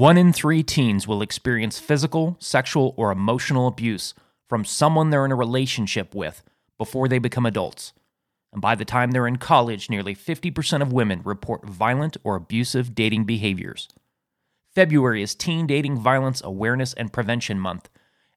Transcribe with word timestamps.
One 0.00 0.16
in 0.16 0.32
three 0.32 0.62
teens 0.62 1.06
will 1.06 1.20
experience 1.20 1.78
physical, 1.78 2.38
sexual, 2.38 2.94
or 2.96 3.12
emotional 3.12 3.66
abuse 3.66 4.14
from 4.48 4.64
someone 4.64 5.10
they're 5.10 5.26
in 5.26 5.30
a 5.30 5.36
relationship 5.36 6.14
with 6.14 6.42
before 6.78 7.06
they 7.06 7.18
become 7.18 7.44
adults. 7.44 7.92
And 8.50 8.62
by 8.62 8.76
the 8.76 8.86
time 8.86 9.10
they're 9.10 9.26
in 9.26 9.36
college, 9.36 9.90
nearly 9.90 10.14
50% 10.14 10.80
of 10.80 10.90
women 10.90 11.20
report 11.22 11.66
violent 11.66 12.16
or 12.24 12.34
abusive 12.34 12.94
dating 12.94 13.26
behaviors. 13.26 13.88
February 14.74 15.22
is 15.22 15.34
Teen 15.34 15.66
Dating 15.66 15.98
Violence 15.98 16.40
Awareness 16.42 16.94
and 16.94 17.12
Prevention 17.12 17.60
Month, 17.60 17.90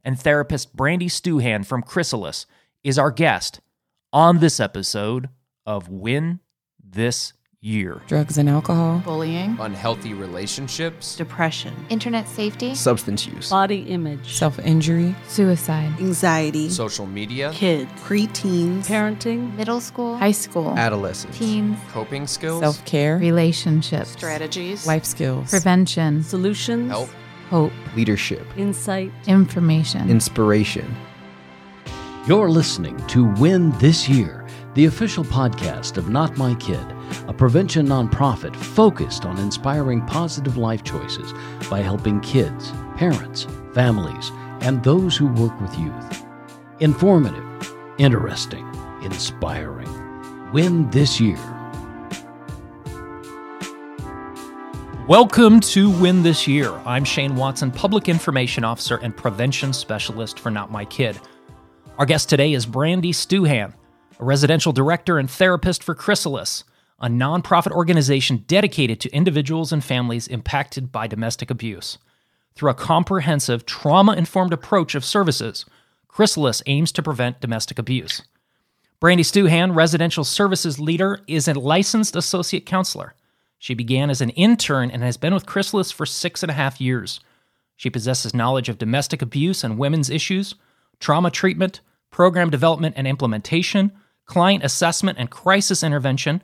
and 0.04 0.20
therapist 0.20 0.76
Brandy 0.76 1.08
Stoohan 1.08 1.66
from 1.66 1.82
Chrysalis 1.82 2.46
is 2.84 3.00
our 3.00 3.10
guest 3.10 3.62
on 4.12 4.40
this 4.40 4.60
episode 4.60 5.30
of 5.66 5.88
Win 5.88 6.42
This 6.84 7.32
Year. 7.66 8.02
drugs 8.08 8.38
and 8.38 8.50
alcohol, 8.50 9.02
bullying, 9.06 9.56
unhealthy 9.58 10.14
relationships, 10.14 11.16
depression, 11.16 11.74
internet 11.88 12.28
safety, 12.28 12.76
substance 12.76 13.26
use, 13.26 13.50
body 13.50 13.84
image, 13.84 14.34
self 14.34 14.60
injury, 14.60 15.16
suicide, 15.30 15.98
anxiety, 15.98 16.68
social 16.68 17.06
media, 17.06 17.52
kids, 17.54 17.90
preteens, 18.02 18.86
parenting, 18.86 19.56
middle 19.56 19.80
school, 19.80 20.18
high 20.18 20.34
school, 20.34 20.78
adolescence, 20.78 21.38
teens, 21.38 21.80
coping 21.94 22.28
skills, 22.28 22.60
self 22.60 22.84
care, 22.84 23.18
relationships, 23.18 24.10
strategies, 24.10 24.86
life 24.86 25.06
skills, 25.06 25.50
prevention, 25.50 26.22
solutions, 26.22 26.90
help, 26.92 27.10
hope, 27.50 27.72
leadership, 27.96 28.46
insight, 28.58 29.10
information, 29.26 30.10
inspiration. 30.10 30.94
You're 32.28 32.50
listening 32.50 32.98
to 33.08 33.26
Win 33.36 33.72
This 33.80 34.10
Year, 34.10 34.43
the 34.76 34.86
official 34.86 35.24
podcast 35.24 35.98
of 35.98 36.10
Not 36.10 36.36
My 36.36 36.56
Kid, 36.56 36.84
a 37.28 37.34
prevention 37.34 37.86
nonprofit 37.86 38.56
focused 38.56 39.24
on 39.24 39.38
inspiring 39.38 40.04
positive 40.08 40.58
life 40.58 40.84
choices 40.84 41.32
by 41.70 41.82
helping 41.82 42.20
kids, 42.22 42.72
parents, 42.98 43.46
families, 43.76 44.32
and 44.62 44.84
those 44.84 45.16
who 45.16 45.28
work 45.28 45.60
with 45.62 45.78
youth. 45.78 46.26
Informative, 46.80 47.46
interesting, 48.00 48.68
inspiring. 49.04 50.52
Win 50.54 50.90
This 50.90 51.20
Year. 51.20 51.38
Welcome 55.08 55.60
to 55.60 55.92
Win 56.02 56.24
This 56.24 56.48
Year. 56.48 56.72
I'm 56.84 57.04
Shane 57.04 57.36
Watson, 57.36 57.70
Public 57.70 58.10
Information 58.10 58.64
Officer 58.64 58.98
and 58.98 59.16
Prevention 59.16 59.72
Specialist 59.72 60.40
for 60.40 60.50
Not 60.50 60.72
My 60.72 60.84
Kid. 60.84 61.20
Our 62.00 62.08
guest 62.08 62.28
today 62.28 62.54
is 62.54 62.66
Brandy 62.66 63.12
Stoohan, 63.12 63.76
a 64.24 64.26
residential 64.26 64.72
director 64.72 65.20
and 65.20 65.30
therapist 65.30 65.84
for 65.84 65.94
Chrysalis, 65.94 66.64
a 66.98 67.10
nonprofit 67.10 67.72
organization 67.72 68.46
dedicated 68.48 69.02
to 69.02 69.14
individuals 69.14 69.74
and 69.74 69.84
families 69.84 70.30
impacted 70.30 70.94
by 70.94 71.08
domestic 71.08 71.52
abuse. 71.52 71.98
Through 72.56 72.72
a 72.72 72.74
comprehensive, 72.74 73.66
trauma 73.66 74.14
informed 74.14 74.54
approach 74.54 74.96
of 74.96 75.04
services, 75.04 75.66
Chrysalis 76.08 76.64
aims 76.68 76.94
to 76.94 77.04
prevent 77.04 77.42
domestic 77.42 77.78
abuse. 77.78 78.22
Brandy 79.02 79.24
Stoohan, 79.24 79.76
residential 79.76 80.24
services 80.24 80.80
leader, 80.80 81.20
is 81.28 81.50
a 81.50 81.60
licensed 81.60 82.16
associate 82.16 82.66
counselor. 82.66 83.16
She 83.60 83.74
began 83.74 84.10
as 84.10 84.22
an 84.22 84.30
intern 84.30 84.90
and 84.90 85.04
has 85.04 85.18
been 85.18 85.34
with 85.34 85.46
Chrysalis 85.46 85.92
for 85.92 86.06
six 86.06 86.44
and 86.44 86.50
a 86.50 86.56
half 86.56 86.80
years. 86.80 87.20
She 87.76 87.90
possesses 87.90 88.34
knowledge 88.34 88.70
of 88.70 88.78
domestic 88.78 89.22
abuse 89.22 89.66
and 89.66 89.78
women's 89.78 90.10
issues, 90.10 90.56
trauma 91.02 91.30
treatment, 91.30 91.82
program 92.10 92.50
development 92.50 92.96
and 92.98 93.06
implementation, 93.06 93.92
client 94.26 94.64
assessment 94.64 95.18
and 95.18 95.30
crisis 95.30 95.84
intervention, 95.84 96.42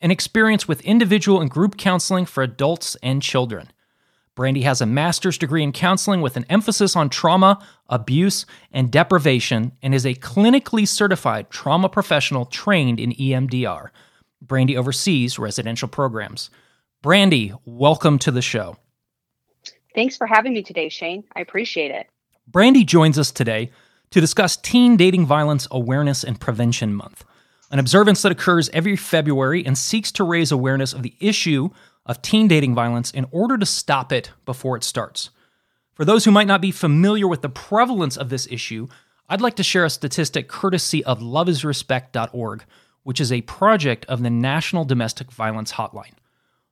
and 0.00 0.10
experience 0.10 0.66
with 0.66 0.80
individual 0.82 1.40
and 1.40 1.50
group 1.50 1.76
counseling 1.76 2.26
for 2.26 2.42
adults 2.42 2.96
and 3.02 3.22
children. 3.22 3.70
Brandy 4.34 4.62
has 4.62 4.80
a 4.80 4.86
master's 4.86 5.36
degree 5.36 5.62
in 5.62 5.72
counseling 5.72 6.22
with 6.22 6.36
an 6.36 6.46
emphasis 6.48 6.96
on 6.96 7.10
trauma, 7.10 7.64
abuse, 7.88 8.46
and 8.72 8.90
deprivation, 8.90 9.72
and 9.82 9.94
is 9.94 10.06
a 10.06 10.14
clinically 10.14 10.88
certified 10.88 11.50
trauma 11.50 11.88
professional 11.88 12.46
trained 12.46 12.98
in 12.98 13.12
EMDR. 13.12 13.90
Brandy 14.40 14.76
oversees 14.76 15.38
residential 15.38 15.86
programs. 15.86 16.50
Brandy, 17.02 17.52
welcome 17.66 18.18
to 18.20 18.30
the 18.30 18.42
show. 18.42 18.76
Thanks 19.94 20.16
for 20.16 20.26
having 20.26 20.54
me 20.54 20.62
today, 20.62 20.88
Shane. 20.88 21.24
I 21.36 21.40
appreciate 21.40 21.90
it. 21.90 22.08
Brandy 22.48 22.84
joins 22.84 23.18
us 23.18 23.30
today 23.30 23.70
to 24.12 24.20
discuss 24.20 24.58
Teen 24.58 24.98
Dating 24.98 25.24
Violence 25.24 25.66
Awareness 25.70 26.22
and 26.22 26.38
Prevention 26.38 26.94
Month, 26.94 27.24
an 27.70 27.78
observance 27.78 28.20
that 28.22 28.32
occurs 28.32 28.68
every 28.68 28.94
February 28.94 29.64
and 29.64 29.76
seeks 29.76 30.12
to 30.12 30.24
raise 30.24 30.52
awareness 30.52 30.92
of 30.92 31.02
the 31.02 31.14
issue 31.18 31.70
of 32.04 32.20
teen 32.20 32.46
dating 32.46 32.74
violence 32.74 33.10
in 33.10 33.26
order 33.30 33.56
to 33.56 33.64
stop 33.64 34.12
it 34.12 34.30
before 34.44 34.76
it 34.76 34.84
starts. 34.84 35.30
For 35.94 36.04
those 36.04 36.24
who 36.26 36.30
might 36.30 36.46
not 36.46 36.60
be 36.60 36.72
familiar 36.72 37.26
with 37.26 37.40
the 37.40 37.48
prevalence 37.48 38.18
of 38.18 38.28
this 38.28 38.46
issue, 38.50 38.88
I'd 39.30 39.40
like 39.40 39.56
to 39.56 39.62
share 39.62 39.86
a 39.86 39.90
statistic 39.90 40.46
courtesy 40.46 41.02
of 41.04 41.20
loveisrespect.org, 41.20 42.64
which 43.04 43.20
is 43.20 43.32
a 43.32 43.40
project 43.42 44.04
of 44.06 44.22
the 44.22 44.30
National 44.30 44.84
Domestic 44.84 45.30
Violence 45.32 45.72
Hotline. 45.72 46.14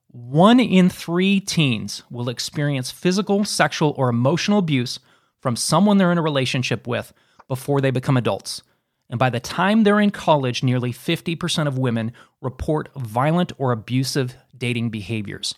One 0.08 0.60
in 0.60 0.90
three 0.90 1.40
teens 1.40 2.02
will 2.10 2.28
experience 2.28 2.90
physical, 2.90 3.44
sexual, 3.44 3.94
or 3.96 4.10
emotional 4.10 4.58
abuse 4.58 4.98
from 5.40 5.56
someone 5.56 5.96
they're 5.96 6.12
in 6.12 6.18
a 6.18 6.22
relationship 6.22 6.86
with 6.86 7.14
before 7.50 7.80
they 7.80 7.90
become 7.90 8.16
adults. 8.16 8.62
And 9.10 9.18
by 9.18 9.28
the 9.28 9.40
time 9.40 9.82
they're 9.82 9.98
in 9.98 10.12
college, 10.12 10.62
nearly 10.62 10.92
50% 10.92 11.66
of 11.66 11.76
women 11.76 12.12
report 12.40 12.90
violent 12.94 13.50
or 13.58 13.72
abusive 13.72 14.36
dating 14.56 14.90
behaviors. 14.90 15.56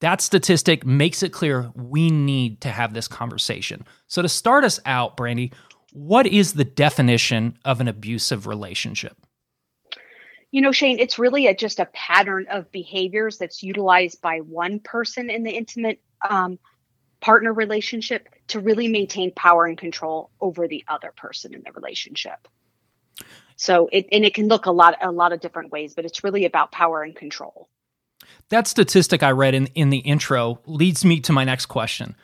That 0.00 0.20
statistic 0.20 0.84
makes 0.84 1.22
it 1.22 1.32
clear 1.32 1.72
we 1.74 2.10
need 2.10 2.60
to 2.60 2.68
have 2.68 2.92
this 2.92 3.08
conversation. 3.08 3.86
So, 4.06 4.20
to 4.20 4.28
start 4.28 4.64
us 4.64 4.78
out, 4.84 5.16
Brandy, 5.16 5.50
what 5.94 6.26
is 6.26 6.52
the 6.52 6.64
definition 6.64 7.56
of 7.64 7.80
an 7.80 7.88
abusive 7.88 8.46
relationship? 8.46 9.16
You 10.50 10.60
know, 10.60 10.72
Shane, 10.72 10.98
it's 10.98 11.18
really 11.18 11.46
a, 11.46 11.56
just 11.56 11.80
a 11.80 11.86
pattern 11.86 12.46
of 12.50 12.70
behaviors 12.70 13.38
that's 13.38 13.62
utilized 13.62 14.20
by 14.20 14.40
one 14.40 14.78
person 14.78 15.30
in 15.30 15.42
the 15.42 15.52
intimate 15.52 16.02
um, 16.28 16.58
partner 17.24 17.54
relationship 17.54 18.28
to 18.48 18.60
really 18.60 18.86
maintain 18.86 19.32
power 19.32 19.64
and 19.64 19.78
control 19.78 20.30
over 20.42 20.68
the 20.68 20.84
other 20.88 21.10
person 21.16 21.54
in 21.54 21.62
the 21.64 21.72
relationship. 21.72 22.46
So 23.56 23.88
it 23.92 24.06
and 24.12 24.26
it 24.26 24.34
can 24.34 24.48
look 24.48 24.66
a 24.66 24.70
lot 24.70 24.96
a 25.00 25.10
lot 25.10 25.32
of 25.32 25.40
different 25.40 25.72
ways, 25.72 25.94
but 25.94 26.04
it's 26.04 26.22
really 26.22 26.44
about 26.44 26.70
power 26.70 27.02
and 27.02 27.16
control. 27.16 27.68
That 28.50 28.66
statistic 28.66 29.22
I 29.22 29.30
read 29.30 29.54
in, 29.54 29.68
in 29.68 29.88
the 29.88 29.98
intro 29.98 30.60
leads 30.66 31.04
me 31.04 31.20
to 31.20 31.32
my 31.32 31.44
next 31.44 31.66
question. 31.66 32.14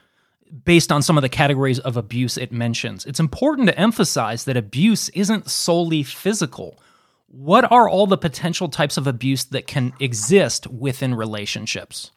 Based 0.64 0.92
on 0.92 1.00
some 1.00 1.16
of 1.16 1.22
the 1.22 1.28
categories 1.28 1.78
of 1.78 1.96
abuse 1.96 2.36
it 2.36 2.52
mentions, 2.52 3.06
it's 3.06 3.20
important 3.20 3.68
to 3.68 3.78
emphasize 3.78 4.44
that 4.44 4.56
abuse 4.56 5.08
isn't 5.10 5.48
solely 5.48 6.02
physical. 6.02 6.78
What 7.28 7.70
are 7.72 7.88
all 7.88 8.06
the 8.06 8.18
potential 8.18 8.68
types 8.68 8.98
of 8.98 9.06
abuse 9.06 9.44
that 9.44 9.66
can 9.66 9.94
exist 10.00 10.66
within 10.66 11.14
relationships? 11.14 12.10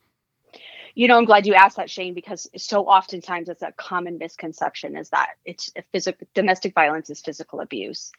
You 0.96 1.08
know, 1.08 1.18
I'm 1.18 1.26
glad 1.26 1.48
you 1.48 1.56
asked 1.56 1.78
that, 1.78 1.90
Shane, 1.90 2.14
because 2.14 2.48
so 2.56 2.86
oftentimes 2.86 3.50
it's 3.50 3.64
a 3.64 3.72
common 3.72 4.20
misconception 4.20 4.96
is 4.96 5.10
that 5.10 5.32
it's 5.44 5.72
physical 5.92 6.28
domestic 6.36 6.76
violence 6.76 7.10
is 7.10 7.22
physical 7.22 7.62
abuse. 7.62 8.12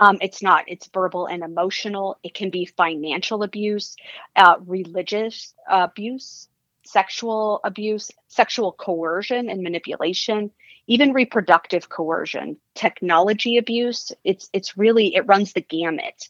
Um, 0.00 0.18
it's 0.20 0.42
not. 0.42 0.64
It's 0.68 0.88
verbal 0.92 1.26
and 1.26 1.42
emotional. 1.42 2.18
It 2.22 2.34
can 2.34 2.50
be 2.50 2.66
financial 2.66 3.42
abuse, 3.42 3.96
uh, 4.36 4.56
religious 4.64 5.54
abuse, 5.68 6.48
sexual 6.84 7.60
abuse, 7.64 8.10
sexual 8.28 8.72
coercion 8.72 9.48
and 9.48 9.62
manipulation, 9.62 10.50
even 10.86 11.12
reproductive 11.12 11.88
coercion, 11.88 12.58
technology 12.74 13.56
abuse. 13.56 14.12
It's 14.22 14.48
it's 14.52 14.76
really 14.76 15.14
it 15.14 15.26
runs 15.26 15.54
the 15.54 15.60
gamut 15.62 16.28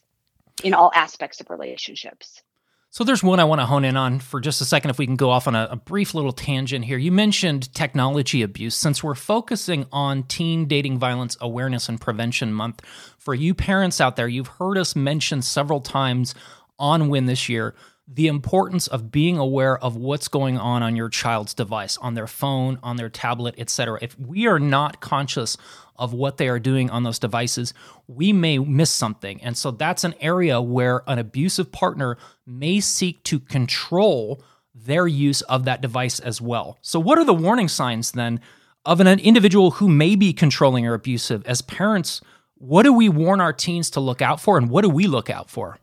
in 0.63 0.73
all 0.73 0.91
aspects 0.95 1.39
of 1.41 1.49
relationships. 1.49 2.41
So 2.91 3.03
there's 3.03 3.21
one 3.21 3.39
I 3.39 3.43
want 3.43 3.61
to 3.61 3.67
hone 3.67 3.85
in 3.85 3.95
on 3.95 4.19
for 4.19 4.39
just 4.39 4.61
a 4.61 4.65
second 4.65 4.89
if 4.89 4.97
we 4.97 5.05
can 5.05 5.15
go 5.15 5.29
off 5.29 5.47
on 5.47 5.55
a, 5.55 5.67
a, 5.71 5.75
brief 5.75 6.15
little 6.15 6.31
tangent 6.31 6.85
here. 6.85 6.97
You 6.97 7.11
mentioned 7.11 7.71
technology 7.75 8.41
abuse. 8.41 8.73
Since 8.73 9.03
we're 9.03 9.13
focusing 9.13 9.85
on 9.91 10.23
Teen 10.23 10.65
Dating 10.65 10.97
Violence 10.97 11.37
Awareness 11.39 11.87
and 11.87 12.01
Prevention 12.01 12.51
Month, 12.51 12.81
for 13.19 13.35
you 13.35 13.53
parents 13.53 14.01
out 14.01 14.15
there, 14.15 14.27
you've 14.27 14.47
heard 14.47 14.75
us 14.75 14.95
mention 14.95 15.43
several 15.43 15.81
times 15.81 16.33
on 16.79 17.09
Win 17.09 17.27
this 17.27 17.47
year 17.47 17.75
the 18.11 18.27
importance 18.27 18.87
of 18.87 19.11
being 19.11 19.37
aware 19.37 19.77
of 19.77 19.95
what's 19.95 20.27
going 20.27 20.57
on 20.57 20.81
on 20.81 20.95
your 20.95 21.09
child's 21.09 21.53
device, 21.53 21.95
on 21.97 22.15
their 22.15 22.25
phone, 22.25 22.79
on 22.81 22.95
their 22.95 23.09
tablet, 23.09 23.53
etc. 23.59 23.99
If 24.01 24.19
we 24.19 24.47
are 24.47 24.59
not 24.59 24.99
conscious 24.99 25.57
of 25.95 26.11
what 26.11 26.37
they 26.37 26.47
are 26.47 26.59
doing 26.59 26.89
on 26.89 27.03
those 27.03 27.19
devices, 27.19 27.73
we 28.07 28.33
may 28.33 28.57
miss 28.57 28.89
something. 28.89 29.39
And 29.43 29.55
so 29.55 29.69
that's 29.69 30.03
an 30.03 30.15
area 30.21 30.59
where 30.59 31.03
an 31.05 31.19
abusive 31.19 31.71
partner 31.71 32.17
may 32.47 32.79
seek 32.79 33.21
to 33.25 33.39
control 33.39 34.41
their 34.73 35.05
use 35.05 35.41
of 35.43 35.65
that 35.65 35.81
device 35.81 36.19
as 36.19 36.41
well. 36.41 36.79
So, 36.81 36.99
what 36.99 37.19
are 37.19 37.25
the 37.25 37.33
warning 37.33 37.67
signs 37.67 38.13
then 38.13 38.39
of 38.85 38.99
an 38.99 39.07
individual 39.07 39.71
who 39.71 39.87
may 39.89 40.15
be 40.15 40.33
controlling 40.33 40.87
or 40.87 40.93
abusive? 40.93 41.45
As 41.45 41.61
parents, 41.61 42.21
what 42.55 42.83
do 42.83 42.93
we 42.93 43.09
warn 43.09 43.41
our 43.41 43.53
teens 43.53 43.89
to 43.91 43.99
look 43.99 44.21
out 44.21 44.39
for, 44.39 44.57
and 44.57 44.69
what 44.69 44.83
do 44.83 44.89
we 44.89 45.05
look 45.05 45.29
out 45.29 45.49
for? 45.49 45.79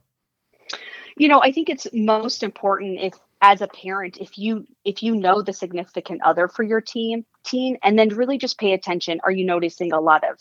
You 1.17 1.29
know, 1.29 1.41
I 1.41 1.51
think 1.51 1.71
it's 1.71 1.87
most 1.93 2.43
important 2.43 3.01
if 3.01 3.15
as 3.43 3.61
a 3.61 3.69
parent 3.69 4.17
if 4.19 4.39
you 4.39 4.67
if 4.85 5.03
you 5.03 5.15
know 5.15 5.43
the 5.43 5.53
significant 5.53 6.23
other 6.23 6.49
for 6.49 6.63
your 6.63 6.81
team 6.81 7.25
teen 7.45 7.79
and 7.83 7.99
then 7.99 8.09
really 8.09 8.39
just 8.39 8.59
pay 8.59 8.73
attention. 8.73 9.21
Are 9.25 9.31
you 9.31 9.45
noticing 9.45 9.93
a 9.93 10.01
lot 10.01 10.25
of 10.29 10.39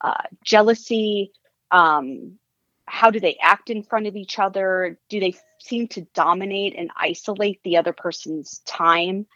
uh, 0.00 0.22
jealousy? 0.44 1.32
Um, 1.70 2.38
how 2.86 3.10
do 3.10 3.18
they 3.18 3.36
act 3.40 3.70
in 3.70 3.82
front 3.82 4.06
of 4.06 4.16
each 4.16 4.38
other? 4.38 4.98
Do 5.08 5.18
they 5.20 5.34
seem 5.58 5.88
to 5.88 6.02
dominate 6.14 6.74
and 6.76 6.90
isolate 6.96 7.60
the 7.62 7.76
other 7.76 7.92
person's 7.92 8.60
time? 8.60 9.26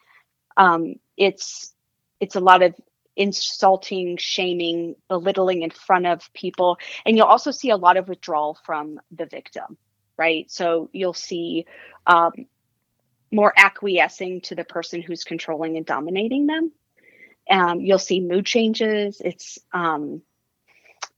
Um, 0.56 0.94
it's 1.16 1.72
it's 2.20 2.36
a 2.36 2.40
lot 2.40 2.62
of 2.62 2.74
insulting 3.16 4.16
shaming 4.16 4.94
belittling 5.08 5.62
in 5.62 5.70
front 5.70 6.06
of 6.06 6.32
people. 6.32 6.78
And 7.04 7.16
you'll 7.16 7.26
also 7.26 7.50
see 7.50 7.70
a 7.70 7.76
lot 7.76 7.96
of 7.96 8.08
withdrawal 8.08 8.58
from 8.64 9.00
the 9.10 9.26
victim 9.26 9.76
right 10.20 10.50
so 10.50 10.88
you'll 10.92 11.14
see 11.14 11.66
um, 12.06 12.32
more 13.32 13.52
acquiescing 13.56 14.40
to 14.40 14.54
the 14.54 14.64
person 14.64 15.02
who's 15.02 15.24
controlling 15.24 15.76
and 15.76 15.86
dominating 15.86 16.46
them 16.46 16.70
um, 17.50 17.80
you'll 17.80 17.98
see 17.98 18.20
mood 18.20 18.46
changes 18.46 19.20
it's 19.24 19.58
um, 19.72 20.22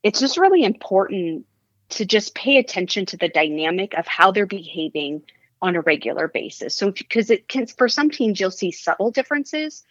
it's 0.03 0.21
just 0.21 0.39
really 0.39 0.65
important 0.65 1.47
to 1.91 2.05
just 2.07 2.35
pay 2.35 2.57
attention 2.57 3.07
to 3.07 3.17
the 3.17 3.29
dynamic 3.29 3.95
of 3.95 4.07
how 4.07 4.33
they're 4.33 4.47
behaving 4.47 5.23
on 5.61 5.77
a 5.77 5.81
regular 5.81 6.27
basis. 6.27 6.75
So, 6.75 6.91
because 6.91 7.31
it 7.31 7.49
can, 7.49 7.67
for 7.67 7.89
some 7.89 8.11
teens, 8.11 8.41
you'll 8.41 8.51
see 8.51 8.73
subtle 8.73 9.11
differences, 9.11 9.85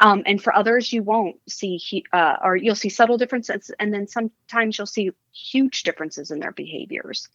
um, 0.00 0.22
and 0.26 0.42
for 0.42 0.54
others, 0.54 0.92
you 0.92 1.02
won't 1.02 1.36
see, 1.48 1.80
uh, 2.12 2.36
or 2.42 2.56
you'll 2.56 2.74
see 2.74 2.88
subtle 2.88 3.16
differences, 3.16 3.70
and 3.78 3.94
then 3.94 4.08
sometimes 4.08 4.76
you'll 4.76 4.86
see 4.86 5.12
huge 5.32 5.84
differences 5.84 6.30
in 6.30 6.40
their 6.40 6.52
behaviors. 6.52 7.28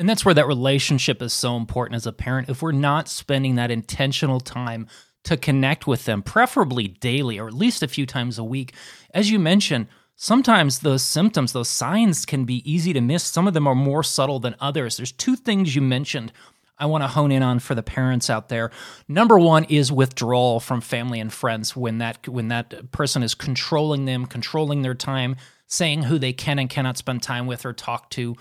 And 0.00 0.08
that's 0.08 0.24
where 0.24 0.32
that 0.32 0.46
relationship 0.46 1.20
is 1.20 1.34
so 1.34 1.58
important 1.58 1.94
as 1.94 2.06
a 2.06 2.12
parent. 2.12 2.48
If 2.48 2.62
we're 2.62 2.72
not 2.72 3.06
spending 3.06 3.56
that 3.56 3.70
intentional 3.70 4.40
time 4.40 4.88
to 5.24 5.36
connect 5.36 5.86
with 5.86 6.06
them, 6.06 6.22
preferably 6.22 6.88
daily 6.88 7.38
or 7.38 7.46
at 7.46 7.52
least 7.52 7.82
a 7.82 7.88
few 7.88 8.06
times 8.06 8.38
a 8.38 8.42
week, 8.42 8.72
as 9.12 9.30
you 9.30 9.38
mentioned, 9.38 9.88
sometimes 10.16 10.78
those 10.78 11.02
symptoms, 11.02 11.52
those 11.52 11.68
signs 11.68 12.24
can 12.24 12.46
be 12.46 12.68
easy 12.70 12.94
to 12.94 13.02
miss. 13.02 13.24
Some 13.24 13.46
of 13.46 13.52
them 13.52 13.66
are 13.66 13.74
more 13.74 14.02
subtle 14.02 14.40
than 14.40 14.56
others. 14.58 14.96
There's 14.96 15.12
two 15.12 15.36
things 15.36 15.76
you 15.76 15.82
mentioned 15.82 16.32
I 16.78 16.86
want 16.86 17.04
to 17.04 17.08
hone 17.08 17.30
in 17.30 17.42
on 17.42 17.58
for 17.58 17.74
the 17.74 17.82
parents 17.82 18.30
out 18.30 18.48
there. 18.48 18.70
Number 19.06 19.38
one 19.38 19.64
is 19.64 19.92
withdrawal 19.92 20.60
from 20.60 20.80
family 20.80 21.20
and 21.20 21.30
friends 21.30 21.76
when 21.76 21.98
that 21.98 22.26
when 22.26 22.48
that 22.48 22.90
person 22.90 23.22
is 23.22 23.34
controlling 23.34 24.06
them, 24.06 24.24
controlling 24.24 24.80
their 24.80 24.94
time, 24.94 25.36
saying 25.66 26.04
who 26.04 26.18
they 26.18 26.32
can 26.32 26.58
and 26.58 26.70
cannot 26.70 26.96
spend 26.96 27.22
time 27.22 27.46
with 27.46 27.66
or 27.66 27.74
talk 27.74 28.08
to. 28.12 28.34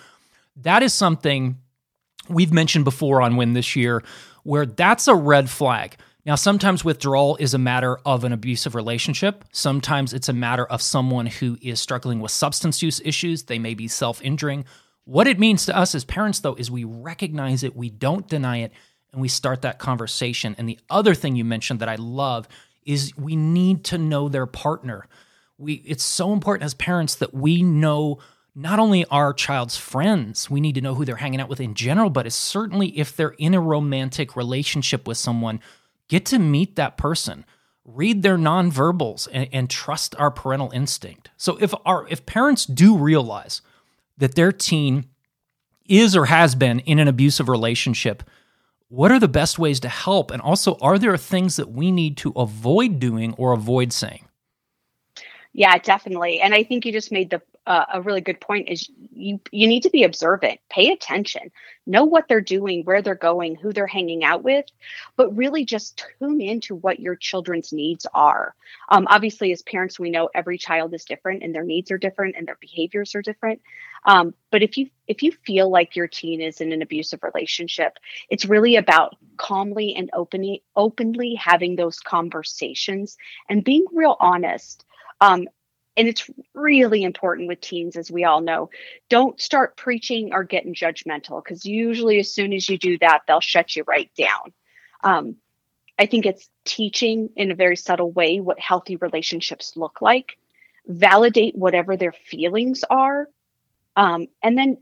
That 0.64 0.84
is 0.84 0.94
something 0.94 1.58
we've 2.28 2.54
mentioned 2.54 2.86
before 2.86 3.22
on 3.22 3.38
Win 3.38 3.54
This 3.54 3.76
Year, 3.76 4.04
where 4.44 4.66
that's 4.66 5.08
a 5.08 5.16
red 5.16 5.50
flag. 5.50 5.98
Now, 6.26 6.36
sometimes 6.36 6.84
withdrawal 6.84 7.38
is 7.38 7.54
a 7.54 7.58
matter 7.58 7.98
of 8.06 8.24
an 8.24 8.34
abusive 8.34 8.76
relationship. 8.76 9.46
Sometimes 9.52 10.14
it's 10.14 10.30
a 10.30 10.34
matter 10.34 10.66
of 10.66 10.82
someone 10.82 11.26
who 11.26 11.58
is 11.62 11.80
struggling 11.80 12.20
with 12.20 12.32
substance 12.32 12.82
use 12.82 13.02
issues. 13.04 13.44
They 13.44 13.58
may 13.58 13.74
be 13.74 13.88
self 13.88 14.22
injuring. 14.22 14.66
What 15.06 15.28
it 15.28 15.40
means 15.40 15.66
to 15.66 15.76
us 15.76 15.96
as 15.96 16.06
parents, 16.06 16.40
though, 16.42 16.56
is 16.56 16.70
we 16.70 16.84
recognize 16.84 17.64
it, 17.64 17.76
we 17.76 17.90
don't 17.90 18.28
deny 18.28 18.58
it, 18.58 18.74
and 19.12 19.22
we 19.22 19.28
start 19.28 19.64
that 19.64 19.80
conversation. 19.80 20.56
And 20.58 20.70
the 20.70 20.80
other 20.90 21.16
thing 21.16 21.36
you 21.36 21.46
mentioned 21.46 21.80
that 21.80 21.90
I 21.90 21.96
love 21.96 22.48
is 22.86 23.18
we 23.18 23.36
need 23.36 23.86
to 23.86 23.98
know 23.98 24.30
their 24.30 24.46
partner. 24.46 25.08
We, 25.58 25.76
it's 25.76 26.04
so 26.04 26.32
important 26.32 26.64
as 26.64 26.74
parents 26.74 27.16
that 27.16 27.34
we 27.34 27.64
know 27.64 28.20
not 28.60 28.80
only 28.80 29.06
our 29.06 29.34
child's 29.34 29.78
friends, 29.78 30.50
we 30.50 30.60
need 30.60 30.76
to 30.76 30.82
know 30.82 30.96
who 30.96 31.06
they're 31.06 31.16
hanging 31.16 31.40
out 31.40 31.50
with 31.50 31.60
in 31.60 31.74
general, 31.74 32.10
but 32.10 32.32
certainly 32.34 32.90
if 32.98 33.16
they're 33.16 33.36
in 33.38 33.54
a 33.54 33.62
romantic 33.62 34.36
relationship 34.36 35.08
with 35.08 35.18
someone, 35.18 35.60
Get 36.10 36.26
to 36.26 36.40
meet 36.40 36.76
that 36.76 36.98
person, 36.98 37.46
read 37.86 38.24
their 38.24 38.38
nonverbals, 38.38 39.28
and, 39.32 39.48
and 39.54 39.70
trust 39.70 40.16
our 40.18 40.32
parental 40.32 40.72
instinct. 40.72 41.30
So 41.38 41.56
if 41.58 41.74
our 41.86 42.08
if 42.10 42.26
parents 42.26 42.66
do 42.66 42.98
realize 42.98 43.62
that 44.18 44.36
their 44.36 44.52
teen 44.52 45.06
is 45.88 46.16
or 46.16 46.26
has 46.26 46.56
been 46.56 46.80
in 46.80 47.00
an 47.00 47.08
abusive 47.08 47.48
relationship, 47.48 48.24
what 48.90 49.12
are 49.12 49.20
the 49.20 49.28
best 49.28 49.60
ways 49.60 49.80
to 49.82 49.90
help? 49.90 50.32
And 50.32 50.42
also, 50.42 50.78
are 50.82 50.98
there 50.98 51.16
things 51.16 51.56
that 51.58 51.72
we 51.72 51.92
need 51.92 52.18
to 52.18 52.32
avoid 52.32 53.00
doing 53.00 53.34
or 53.36 53.54
avoid 53.54 53.94
saying? 53.94 54.26
Yeah, 55.54 55.78
definitely. 55.78 56.42
And 56.42 56.56
I 56.56 56.64
think 56.64 56.86
you 56.86 56.92
just 56.92 57.12
made 57.12 57.30
the 57.30 57.42
uh, 57.68 57.86
a 57.94 58.02
really 58.02 58.22
good 58.22 58.40
point 58.40 58.70
is 58.70 58.90
you 59.12 59.40
you 59.52 59.68
need 59.68 59.84
to 59.84 59.90
be 59.90 60.04
observant 60.04 60.60
pay 60.70 60.92
attention 60.92 61.52
know 61.86 62.06
what 62.06 62.28
they're 62.28 62.42
doing 62.42 62.84
where 62.84 63.02
they're 63.02 63.16
going 63.16 63.56
who 63.56 63.74
they're 63.74 63.88
hanging 63.88 64.24
out 64.24 64.44
with 64.44 64.66
but 65.16 65.36
really 65.36 65.66
just 65.66 66.04
tune 66.20 66.42
into 66.42 66.76
what 66.76 67.00
your 67.00 67.16
children's 67.16 67.74
needs 67.74 68.06
are. 68.14 68.56
Um, 68.90 69.08
obviously 69.10 69.52
as 69.52 69.62
parents 69.62 70.00
we 70.00 70.10
know 70.10 70.30
every 70.34 70.58
child 70.58 70.94
is 70.94 71.06
different 71.06 71.44
and 71.44 71.54
their 71.54 71.64
needs 71.64 71.92
are 71.92 71.98
different 71.98 72.36
and 72.38 72.48
their 72.48 72.58
behaviors 72.60 73.16
are 73.16 73.22
different. 73.22 73.62
Um, 74.06 74.34
but 74.52 74.64
if 74.64 74.78
you 74.78 74.90
if 75.08 75.24
you 75.24 75.32
feel 75.32 75.70
like 75.70 75.96
your 75.96 76.08
teen 76.08 76.42
is 76.42 76.62
in 76.62 76.72
an 76.72 76.82
abusive 76.82 77.22
relationship 77.24 77.98
it's 78.30 78.46
really 78.46 78.76
about 78.76 79.16
calmly 79.38 79.96
and 79.96 80.10
openly 80.14 80.64
openly 80.76 81.36
having 81.36 81.76
those 81.76 82.00
conversations 82.00 83.18
and 83.50 83.64
being 83.64 83.86
real 83.92 84.16
honest. 84.20 84.86
Um, 85.22 85.50
and 86.00 86.08
it's 86.08 86.30
really 86.54 87.04
important 87.04 87.50
with 87.50 87.60
teens 87.60 87.98
as 87.98 88.10
we 88.10 88.24
all 88.24 88.40
know 88.40 88.70
don't 89.10 89.40
start 89.40 89.76
preaching 89.76 90.34
or 90.34 90.46
getting 90.46 90.74
judgmental 90.74 91.44
because 91.44 91.66
usually 91.66 92.20
as 92.20 92.34
soon 92.34 92.54
as 92.54 92.70
you 92.70 92.78
do 92.78 92.98
that 93.00 93.20
they'll 93.28 93.42
shut 93.42 93.76
you 93.76 93.84
right 93.86 94.10
down. 94.18 94.54
Um, 95.04 95.36
i 96.00 96.06
think 96.06 96.26
it's 96.26 96.50
teaching 96.66 97.30
in 97.36 97.52
a 97.52 97.56
very 97.56 97.76
subtle 97.76 98.12
way 98.12 98.40
what 98.40 98.60
healthy 98.60 98.96
relationships 98.96 99.74
look 99.76 100.02
like 100.02 100.38
validate 100.88 101.56
whatever 101.56 101.98
their 101.98 102.14
feelings 102.14 102.84
are 102.90 103.28
um, 103.96 104.28
and 104.42 104.58
then 104.58 104.78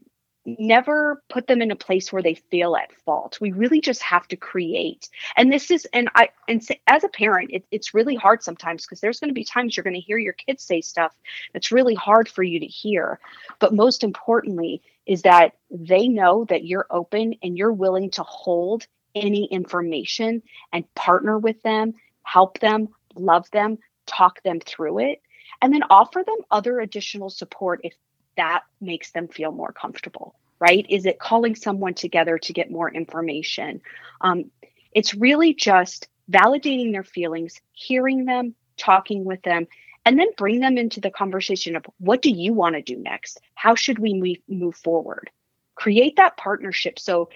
never 0.48 1.22
put 1.30 1.46
them 1.48 1.62
in 1.62 1.72
a 1.72 1.76
place 1.76 2.12
where 2.12 2.22
they 2.22 2.36
feel 2.36 2.76
at 2.78 2.94
fault. 3.04 3.38
We 3.42 3.52
really 3.52 3.82
just 3.82 4.02
have 4.02 4.28
to 4.30 4.38
create. 4.38 5.10
And 5.36 5.52
this 5.52 5.70
is, 5.70 5.86
and 5.92 6.10
I, 6.16 6.30
and 6.48 6.66
as 6.88 7.04
a 7.04 7.10
parent, 7.10 7.52
it, 7.52 7.66
it's 7.70 7.94
really 7.94 8.16
hard 8.16 8.42
sometimes 8.42 8.86
because 8.86 9.02
there's 9.02 9.20
going 9.20 9.30
to 9.30 9.34
be 9.34 9.44
times 9.44 9.76
you're 9.76 9.84
going 9.84 9.94
to 9.94 10.00
hear 10.00 10.18
your 10.18 10.34
kids 10.34 10.64
say 10.64 10.80
stuff 10.80 11.14
that's 11.52 11.72
really 11.72 11.96
hard 11.96 12.30
for 12.30 12.44
you 12.44 12.62
to 12.62 12.66
hear. 12.66 13.20
But 13.60 13.76
most 13.76 14.04
importantly, 14.04 14.82
is 15.06 15.24
that 15.24 15.54
they 15.70 16.08
know 16.08 16.46
that 16.46 16.66
you're 16.66 16.88
open 16.90 17.36
and 17.44 17.58
you're 17.58 17.74
willing 17.74 18.12
to 18.12 18.24
hold 18.24 18.88
any 19.16 19.46
information 19.46 20.42
and 20.72 20.94
partner 20.96 21.38
with 21.38 21.62
them, 21.64 21.94
help 22.24 22.60
them, 22.60 22.90
love 23.16 23.50
them, 23.52 23.80
talk 24.06 24.42
them 24.44 24.60
through 24.60 25.00
it, 25.00 25.22
and 25.62 25.74
then 25.74 25.84
offer 25.90 26.24
them 26.26 26.38
other 26.52 26.80
additional 26.80 27.30
support 27.30 27.82
if 27.84 27.94
that 28.38 28.64
makes 28.80 29.12
them 29.12 29.28
feel 29.28 29.52
more 29.52 29.72
comfortable, 29.72 30.36
right? 30.60 30.86
Is 30.90 31.06
it 31.06 31.20
calling 31.20 31.56
someone 31.56 31.94
together 31.94 32.38
to 32.40 32.54
get 32.54 32.72
more 32.72 32.90
information? 32.90 33.82
Um, 34.22 34.52
it's 34.92 35.14
really 35.14 35.54
just 35.54 36.08
validating 36.32 36.92
their 36.92 37.04
feelings, 37.04 37.62
hearing 37.74 38.26
them, 38.26 38.56
talking 38.78 39.26
with 39.26 39.42
them, 39.44 39.68
and 40.06 40.20
then 40.20 40.28
bring 40.38 40.60
them 40.60 40.78
into 40.78 41.02
the 41.02 41.12
conversation 41.12 41.76
of 41.76 41.86
what 42.00 42.22
do 42.22 42.30
you 42.30 42.54
want 42.54 42.76
to 42.76 42.82
do 42.82 42.98
next? 42.98 43.40
How 43.56 43.76
should 43.76 44.00
we 44.00 44.42
move 44.48 44.76
forward? 44.76 45.30
Create 45.76 46.16
that 46.16 46.38
partnership. 46.38 46.98
So 46.98 47.30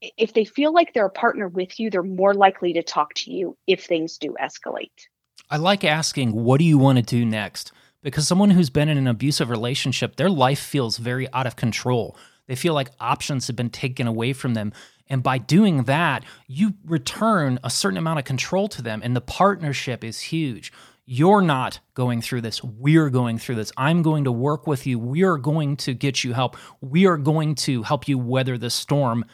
if 0.00 0.34
they 0.34 0.44
feel 0.44 0.72
like 0.72 0.92
they're 0.92 1.06
a 1.06 1.10
partner 1.10 1.48
with 1.48 1.80
you, 1.80 1.90
they're 1.90 2.02
more 2.02 2.34
likely 2.34 2.74
to 2.74 2.82
talk 2.82 3.14
to 3.14 3.32
you 3.32 3.56
if 3.66 3.84
things 3.84 4.18
do 4.18 4.36
escalate. 4.40 5.08
I 5.50 5.56
like 5.56 5.84
asking, 5.84 6.32
what 6.32 6.58
do 6.58 6.64
you 6.64 6.78
want 6.78 6.98
to 6.98 7.02
do 7.02 7.24
next? 7.24 7.72
because 8.04 8.28
someone 8.28 8.50
who's 8.50 8.70
been 8.70 8.88
in 8.88 8.98
an 8.98 9.08
abusive 9.08 9.50
relationship, 9.50 10.14
their 10.14 10.30
life 10.30 10.60
feels 10.60 10.98
very 10.98 11.26
out 11.32 11.46
of 11.48 11.56
control. 11.56 12.16
They 12.46 12.54
feel 12.54 12.74
like 12.74 12.90
options 13.00 13.46
have 13.46 13.56
been 13.56 13.70
taken 13.70 14.06
away 14.06 14.32
from 14.32 14.54
them. 14.54 14.72
And 15.08 15.22
by 15.22 15.38
doing 15.38 15.84
that, 15.84 16.24
you 16.46 16.74
return 16.84 17.58
a 17.62 17.70
certain 17.70 17.98
amount 17.98 18.18
of 18.18 18.24
control 18.24 18.68
to 18.68 18.82
them, 18.82 19.00
and 19.04 19.14
the 19.14 19.20
partnership 19.20 20.02
is 20.02 20.20
huge. 20.20 20.72
You're 21.06 21.42
not 21.42 21.80
going 21.92 22.22
through 22.22 22.40
this. 22.40 22.64
We're 22.64 23.10
going 23.10 23.38
through 23.38 23.56
this. 23.56 23.72
I'm 23.76 24.00
going 24.02 24.24
to 24.24 24.32
work 24.32 24.66
with 24.66 24.86
you. 24.86 24.98
We 24.98 25.22
are 25.22 25.36
going 25.36 25.76
to 25.78 25.92
get 25.92 26.24
you 26.24 26.32
help. 26.32 26.56
We 26.80 27.06
are 27.06 27.18
going 27.18 27.56
to 27.56 27.82
help 27.82 28.08
you 28.08 28.18
weather 28.18 28.56
the 28.56 28.70
storm. 28.70 29.26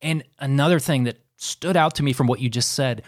And 0.00 0.22
another 0.38 0.78
thing 0.78 1.04
that 1.04 1.18
stood 1.36 1.76
out 1.76 1.96
to 1.96 2.04
me 2.04 2.12
from 2.12 2.28
what 2.28 2.40
you 2.40 2.48
just 2.48 2.72
said 2.72 3.02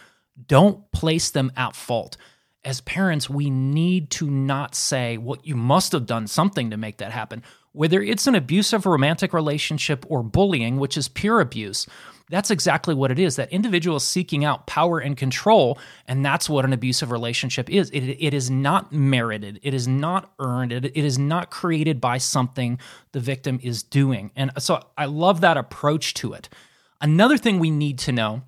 don't 0.46 0.90
place 0.92 1.30
them 1.30 1.50
at 1.56 1.74
fault 1.74 2.16
as 2.64 2.80
parents, 2.82 3.30
we 3.30 3.50
need 3.50 4.10
to 4.10 4.28
not 4.28 4.74
say, 4.74 5.16
well, 5.16 5.38
you 5.42 5.56
must 5.56 5.92
have 5.92 6.06
done 6.06 6.26
something 6.26 6.70
to 6.70 6.76
make 6.76 6.98
that 6.98 7.12
happen. 7.12 7.42
Whether 7.78 8.02
it's 8.02 8.26
an 8.26 8.34
abusive 8.34 8.86
romantic 8.86 9.32
relationship 9.32 10.04
or 10.08 10.24
bullying, 10.24 10.78
which 10.78 10.96
is 10.96 11.06
pure 11.06 11.40
abuse, 11.40 11.86
that's 12.28 12.50
exactly 12.50 12.92
what 12.92 13.12
it 13.12 13.20
is. 13.20 13.36
That 13.36 13.52
individual 13.52 13.98
is 13.98 14.02
seeking 14.02 14.44
out 14.44 14.66
power 14.66 14.98
and 14.98 15.16
control, 15.16 15.78
and 16.08 16.24
that's 16.24 16.50
what 16.50 16.64
an 16.64 16.72
abusive 16.72 17.12
relationship 17.12 17.70
is. 17.70 17.88
It, 17.90 18.02
it 18.02 18.34
is 18.34 18.50
not 18.50 18.90
merited, 18.92 19.60
it 19.62 19.74
is 19.74 19.86
not 19.86 20.32
earned, 20.40 20.72
it, 20.72 20.86
it 20.86 20.96
is 20.96 21.20
not 21.20 21.52
created 21.52 22.00
by 22.00 22.18
something 22.18 22.80
the 23.12 23.20
victim 23.20 23.60
is 23.62 23.84
doing. 23.84 24.32
And 24.34 24.50
so 24.58 24.82
I 24.96 25.04
love 25.04 25.40
that 25.42 25.56
approach 25.56 26.14
to 26.14 26.32
it. 26.32 26.48
Another 27.00 27.38
thing 27.38 27.60
we 27.60 27.70
need 27.70 28.00
to 28.00 28.10
know 28.10 28.42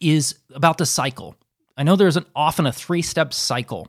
is 0.00 0.36
about 0.54 0.78
the 0.78 0.86
cycle. 0.86 1.36
I 1.76 1.82
know 1.82 1.96
there's 1.96 2.16
an 2.16 2.24
often 2.34 2.64
a 2.64 2.72
three 2.72 3.02
step 3.02 3.34
cycle 3.34 3.88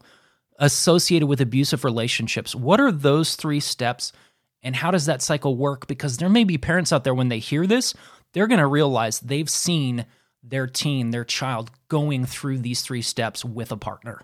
associated 0.58 1.28
with 1.28 1.39
abusive 1.39 1.86
relationships. 1.86 2.54
What 2.54 2.82
are 2.82 2.92
those 2.92 3.38
three 3.38 3.62
steps 3.62 4.12
and 4.63 4.75
how 4.75 4.92
does 4.92 5.06
that 5.06 5.22
cycle 5.22 5.56
work? 5.56 5.88
Because 5.88 6.18
there 6.18 6.30
may 6.30 6.44
be 6.44 6.58
parents 6.58 6.92
out 6.92 7.04
there 7.04 7.16
when 7.16 7.30
they 7.30 7.39
hear 7.39 7.66
this, 7.66 7.94
they're 8.34 8.48
going 8.48 8.60
to 8.60 8.68
realize 8.68 9.20
they've 9.20 9.50
seen 9.50 10.06
their 10.44 10.68
teen, 10.68 11.12
their 11.12 11.25
child 11.25 11.72
going 11.88 12.25
through 12.25 12.60
these 12.60 12.82
three 12.82 13.01
steps 13.01 13.44
with 13.44 13.72
a 13.72 13.78
partner. 13.78 14.22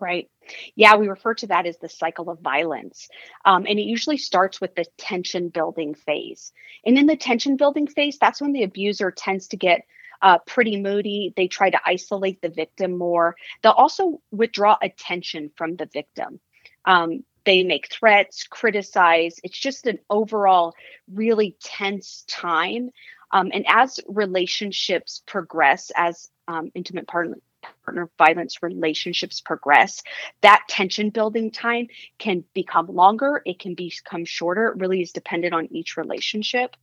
Right. 0.00 0.28
Yeah, 0.74 0.96
we 0.96 1.08
refer 1.08 1.34
to 1.34 1.46
that 1.46 1.66
as 1.66 1.78
the 1.78 1.88
cycle 1.88 2.28
of 2.28 2.40
violence. 2.40 3.08
Um, 3.44 3.64
and 3.68 3.78
it 3.78 3.84
usually 3.84 4.18
starts 4.18 4.60
with 4.60 4.74
the 4.74 4.84
tension 4.98 5.48
building 5.48 5.94
phase. 5.94 6.52
And 6.84 6.98
in 6.98 7.06
the 7.06 7.16
tension 7.16 7.56
building 7.56 7.86
phase, 7.86 8.18
that's 8.18 8.40
when 8.40 8.52
the 8.52 8.64
abuser 8.64 9.10
tends 9.10 9.46
to 9.48 9.56
get 9.56 9.82
uh, 10.20 10.38
pretty 10.46 10.80
moody. 10.80 11.32
They 11.36 11.46
try 11.46 11.70
to 11.70 11.80
isolate 11.86 12.42
the 12.42 12.48
victim 12.48 12.98
more. 12.98 13.36
They'll 13.62 13.72
also 13.72 14.20
withdraw 14.32 14.76
attention 14.82 15.50
from 15.56 15.76
the 15.76 15.86
victim. 15.86 16.40
Um, 16.84 17.24
they 17.44 17.62
make 17.62 17.90
threats, 17.90 18.46
criticize. 18.46 19.38
It's 19.42 19.58
just 19.58 19.86
an 19.86 19.98
overall 20.10 20.74
really 21.12 21.56
tense 21.62 22.24
time. 22.28 22.90
Um, 23.30 23.50
and 23.52 23.64
as 23.68 24.00
relationships 24.06 25.22
progress, 25.26 25.90
as 25.96 26.30
um, 26.48 26.70
intimate 26.74 27.06
partner 27.06 27.36
partner 27.84 28.10
violence 28.18 28.62
relationships 28.62 29.40
progress, 29.40 30.02
that 30.42 30.62
tension 30.68 31.10
building 31.10 31.50
time 31.50 31.88
can 32.18 32.44
become 32.52 32.86
longer. 32.86 33.42
It 33.46 33.58
can 33.58 33.74
become 33.74 34.24
shorter. 34.24 34.68
It 34.68 34.76
really 34.78 35.00
is 35.00 35.12
dependent 35.12 35.54
on 35.54 35.68
each 35.72 35.96
relationship, 35.96 36.76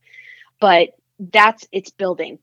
but 0.60 0.90
that's 1.18 1.66
it's 1.72 1.90
building. 1.90 2.38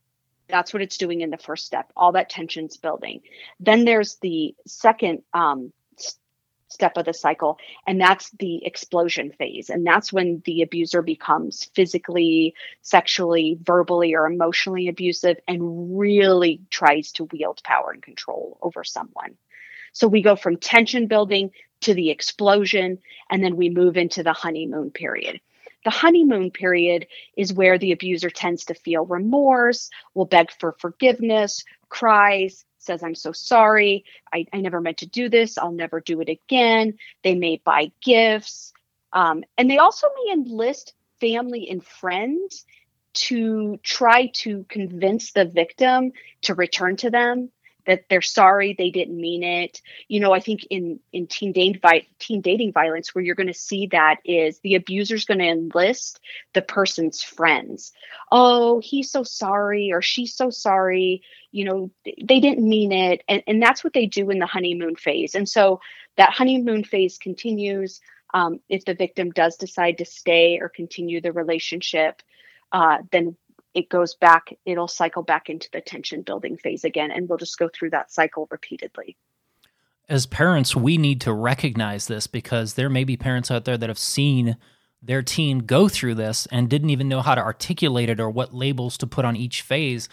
That's 0.48 0.72
what 0.72 0.82
it's 0.82 0.96
doing 0.96 1.20
in 1.20 1.30
the 1.30 1.38
first 1.38 1.66
step. 1.66 1.92
All 1.96 2.12
that 2.12 2.30
tension's 2.30 2.76
building. 2.76 3.20
Then 3.60 3.84
there's 3.84 4.16
the 4.16 4.54
second 4.66 5.22
um, 5.32 5.72
step 6.70 6.96
of 6.96 7.04
the 7.04 7.12
cycle. 7.12 7.58
And 7.86 8.00
that's 8.00 8.30
the 8.38 8.64
explosion 8.64 9.32
phase. 9.32 9.70
And 9.70 9.86
that's 9.86 10.12
when 10.12 10.42
the 10.44 10.62
abuser 10.62 11.02
becomes 11.02 11.70
physically 11.74 12.54
sexually 12.82 13.58
verbally 13.62 14.14
or 14.14 14.26
emotionally 14.26 14.88
abusive 14.88 15.36
and 15.46 15.98
really 15.98 16.62
tries 16.70 17.12
to 17.12 17.28
wield 17.32 17.60
power 17.64 17.90
and 17.92 18.02
control 18.02 18.58
over 18.62 18.84
someone. 18.84 19.36
So 19.92 20.06
we 20.06 20.22
go 20.22 20.36
from 20.36 20.56
tension 20.56 21.08
building 21.08 21.50
to 21.82 21.94
the 21.94 22.10
explosion 22.10 22.98
and 23.30 23.42
then 23.42 23.56
we 23.56 23.68
move 23.68 23.96
into 23.96 24.22
the 24.22 24.32
honeymoon 24.32 24.90
period. 24.90 25.40
The 25.84 25.90
honeymoon 25.90 26.50
period 26.50 27.06
is 27.36 27.54
where 27.54 27.78
the 27.78 27.92
abuser 27.92 28.30
tends 28.30 28.66
to 28.66 28.74
feel 28.74 29.06
remorse 29.06 29.90
will 30.14 30.26
beg 30.26 30.50
for 30.52 30.72
forgiveness 30.78 31.64
cries 31.88 32.64
says, 32.82 33.02
I'm 33.02 33.14
so 33.14 33.32
sorry. 33.32 34.04
I, 34.32 34.46
I 34.52 34.60
never 34.60 34.80
meant 34.80 34.98
to 34.98 35.06
do 35.06 35.28
this. 35.28 35.58
I'll 35.58 35.72
never 35.72 36.00
do 36.00 36.20
it 36.20 36.28
again. 36.28 36.98
They 37.22 37.34
may 37.34 37.60
buy 37.64 37.92
gifts. 38.02 38.72
Um, 39.12 39.44
and 39.56 39.70
they 39.70 39.78
also 39.78 40.08
may 40.24 40.32
enlist 40.32 40.94
family 41.20 41.68
and 41.68 41.84
friends 41.84 42.64
to 43.12 43.78
try 43.82 44.28
to 44.28 44.64
convince 44.68 45.32
the 45.32 45.44
victim 45.44 46.12
to 46.42 46.54
return 46.54 46.96
to 46.96 47.10
them 47.10 47.50
that 47.86 48.04
they're 48.08 48.22
sorry 48.22 48.74
they 48.76 48.90
didn't 48.90 49.18
mean 49.18 49.42
it. 49.42 49.80
You 50.08 50.20
know 50.20 50.32
i 50.32 50.40
think 50.40 50.66
in 50.70 51.00
in 51.12 51.26
teen 51.26 51.52
dating 51.52 51.80
teen 52.18 52.40
dating 52.40 52.72
violence 52.72 53.14
where 53.14 53.24
you're 53.24 53.34
going 53.34 53.46
to 53.46 53.54
see 53.54 53.86
that 53.88 54.16
is 54.24 54.60
the 54.60 54.74
abuser's 54.74 55.24
going 55.24 55.38
to 55.38 55.48
enlist 55.48 56.20
the 56.54 56.62
person's 56.62 57.22
friends. 57.22 57.92
Oh 58.30 58.80
he's 58.80 59.10
so 59.10 59.22
sorry 59.22 59.92
or 59.92 60.02
she's 60.02 60.34
so 60.34 60.50
sorry 60.50 61.22
you 61.52 61.64
know 61.64 61.90
they 62.04 62.40
didn't 62.40 62.68
mean 62.68 62.92
it. 62.92 63.22
And, 63.28 63.42
and 63.46 63.62
that's 63.62 63.82
what 63.82 63.92
they 63.92 64.06
do 64.06 64.30
in 64.30 64.38
the 64.38 64.46
honeymoon 64.46 64.96
phase. 64.96 65.34
And 65.34 65.48
so 65.48 65.80
that 66.16 66.30
honeymoon 66.30 66.84
phase 66.84 67.18
continues 67.18 68.00
um, 68.32 68.60
if 68.68 68.84
the 68.84 68.94
victim 68.94 69.30
does 69.30 69.56
decide 69.56 69.98
to 69.98 70.04
stay 70.04 70.58
or 70.60 70.68
continue 70.68 71.20
the 71.20 71.32
relationship 71.32 72.22
uh, 72.72 72.98
then 73.10 73.36
it 73.74 73.88
goes 73.88 74.14
back, 74.14 74.56
it'll 74.64 74.88
cycle 74.88 75.22
back 75.22 75.48
into 75.48 75.68
the 75.72 75.80
tension 75.80 76.22
building 76.22 76.56
phase 76.56 76.84
again. 76.84 77.10
And 77.10 77.28
we'll 77.28 77.38
just 77.38 77.58
go 77.58 77.68
through 77.72 77.90
that 77.90 78.12
cycle 78.12 78.48
repeatedly. 78.50 79.16
As 80.08 80.26
parents, 80.26 80.74
we 80.74 80.98
need 80.98 81.20
to 81.20 81.32
recognize 81.32 82.08
this 82.08 82.26
because 82.26 82.74
there 82.74 82.88
may 82.88 83.04
be 83.04 83.16
parents 83.16 83.50
out 83.50 83.64
there 83.64 83.78
that 83.78 83.88
have 83.88 83.98
seen 83.98 84.56
their 85.02 85.22
teen 85.22 85.60
go 85.60 85.88
through 85.88 86.14
this 86.14 86.46
and 86.50 86.68
didn't 86.68 86.90
even 86.90 87.08
know 87.08 87.22
how 87.22 87.34
to 87.34 87.40
articulate 87.40 88.10
it 88.10 88.20
or 88.20 88.28
what 88.28 88.52
labels 88.52 88.98
to 88.98 89.06
put 89.06 89.24
on 89.24 89.36
each 89.36 89.62
phase. 89.62 90.08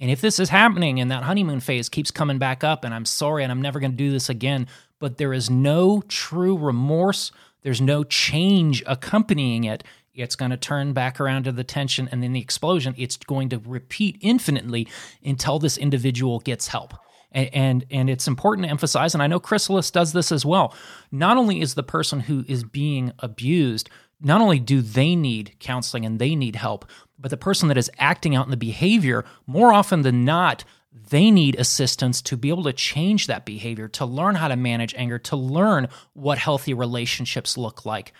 And 0.00 0.10
if 0.10 0.20
this 0.20 0.40
is 0.40 0.48
happening 0.48 0.98
and 0.98 1.10
that 1.10 1.22
honeymoon 1.22 1.60
phase 1.60 1.88
keeps 1.88 2.10
coming 2.10 2.38
back 2.38 2.64
up, 2.64 2.82
and 2.82 2.92
I'm 2.94 3.04
sorry 3.04 3.42
and 3.42 3.52
I'm 3.52 3.62
never 3.62 3.78
going 3.78 3.92
to 3.92 3.96
do 3.96 4.10
this 4.10 4.28
again, 4.28 4.66
but 4.98 5.18
there 5.18 5.32
is 5.32 5.50
no 5.50 6.02
true 6.08 6.56
remorse, 6.56 7.30
there's 7.60 7.80
no 7.80 8.02
change 8.04 8.82
accompanying 8.86 9.64
it, 9.64 9.84
it's 10.14 10.36
going 10.36 10.50
to 10.50 10.56
turn 10.56 10.92
back 10.92 11.20
around 11.20 11.44
to 11.44 11.52
the 11.52 11.64
tension 11.64 12.08
and 12.12 12.22
then 12.22 12.32
the 12.32 12.40
explosion. 12.40 12.94
It's 12.98 13.16
going 13.16 13.48
to 13.50 13.58
repeat 13.58 14.18
infinitely 14.20 14.88
until 15.24 15.58
this 15.58 15.78
individual 15.78 16.40
gets 16.40 16.68
help. 16.68 16.94
And, 17.32 17.50
and, 17.54 17.86
and 17.90 18.10
it's 18.10 18.28
important 18.28 18.66
to 18.66 18.70
emphasize, 18.70 19.14
and 19.14 19.22
I 19.22 19.26
know 19.26 19.40
Chrysalis 19.40 19.90
does 19.90 20.12
this 20.12 20.30
as 20.30 20.44
well. 20.44 20.74
Not 21.10 21.38
only 21.38 21.60
is 21.60 21.74
the 21.74 21.82
person 21.82 22.20
who 22.20 22.44
is 22.46 22.62
being 22.62 23.12
abused, 23.20 23.88
not 24.20 24.40
only 24.40 24.60
do 24.60 24.82
they 24.82 25.16
need 25.16 25.56
counseling 25.58 26.04
and 26.04 26.18
they 26.18 26.34
need 26.34 26.56
help, 26.56 26.84
but 27.18 27.30
the 27.30 27.36
person 27.36 27.68
that 27.68 27.78
is 27.78 27.90
acting 27.98 28.36
out 28.36 28.44
in 28.44 28.50
the 28.50 28.56
behavior, 28.56 29.24
more 29.46 29.72
often 29.72 30.02
than 30.02 30.24
not, 30.24 30.64
they 31.08 31.30
need 31.30 31.58
assistance 31.58 32.20
to 32.20 32.36
be 32.36 32.50
able 32.50 32.64
to 32.64 32.72
change 32.72 33.26
that 33.26 33.46
behavior, 33.46 33.88
to 33.88 34.04
learn 34.04 34.34
how 34.34 34.48
to 34.48 34.56
manage 34.56 34.94
anger, 34.94 35.18
to 35.18 35.36
learn 35.36 35.88
what 36.12 36.36
healthy 36.38 36.74
relationships 36.74 37.56
look 37.56 37.86
like. 37.86 38.12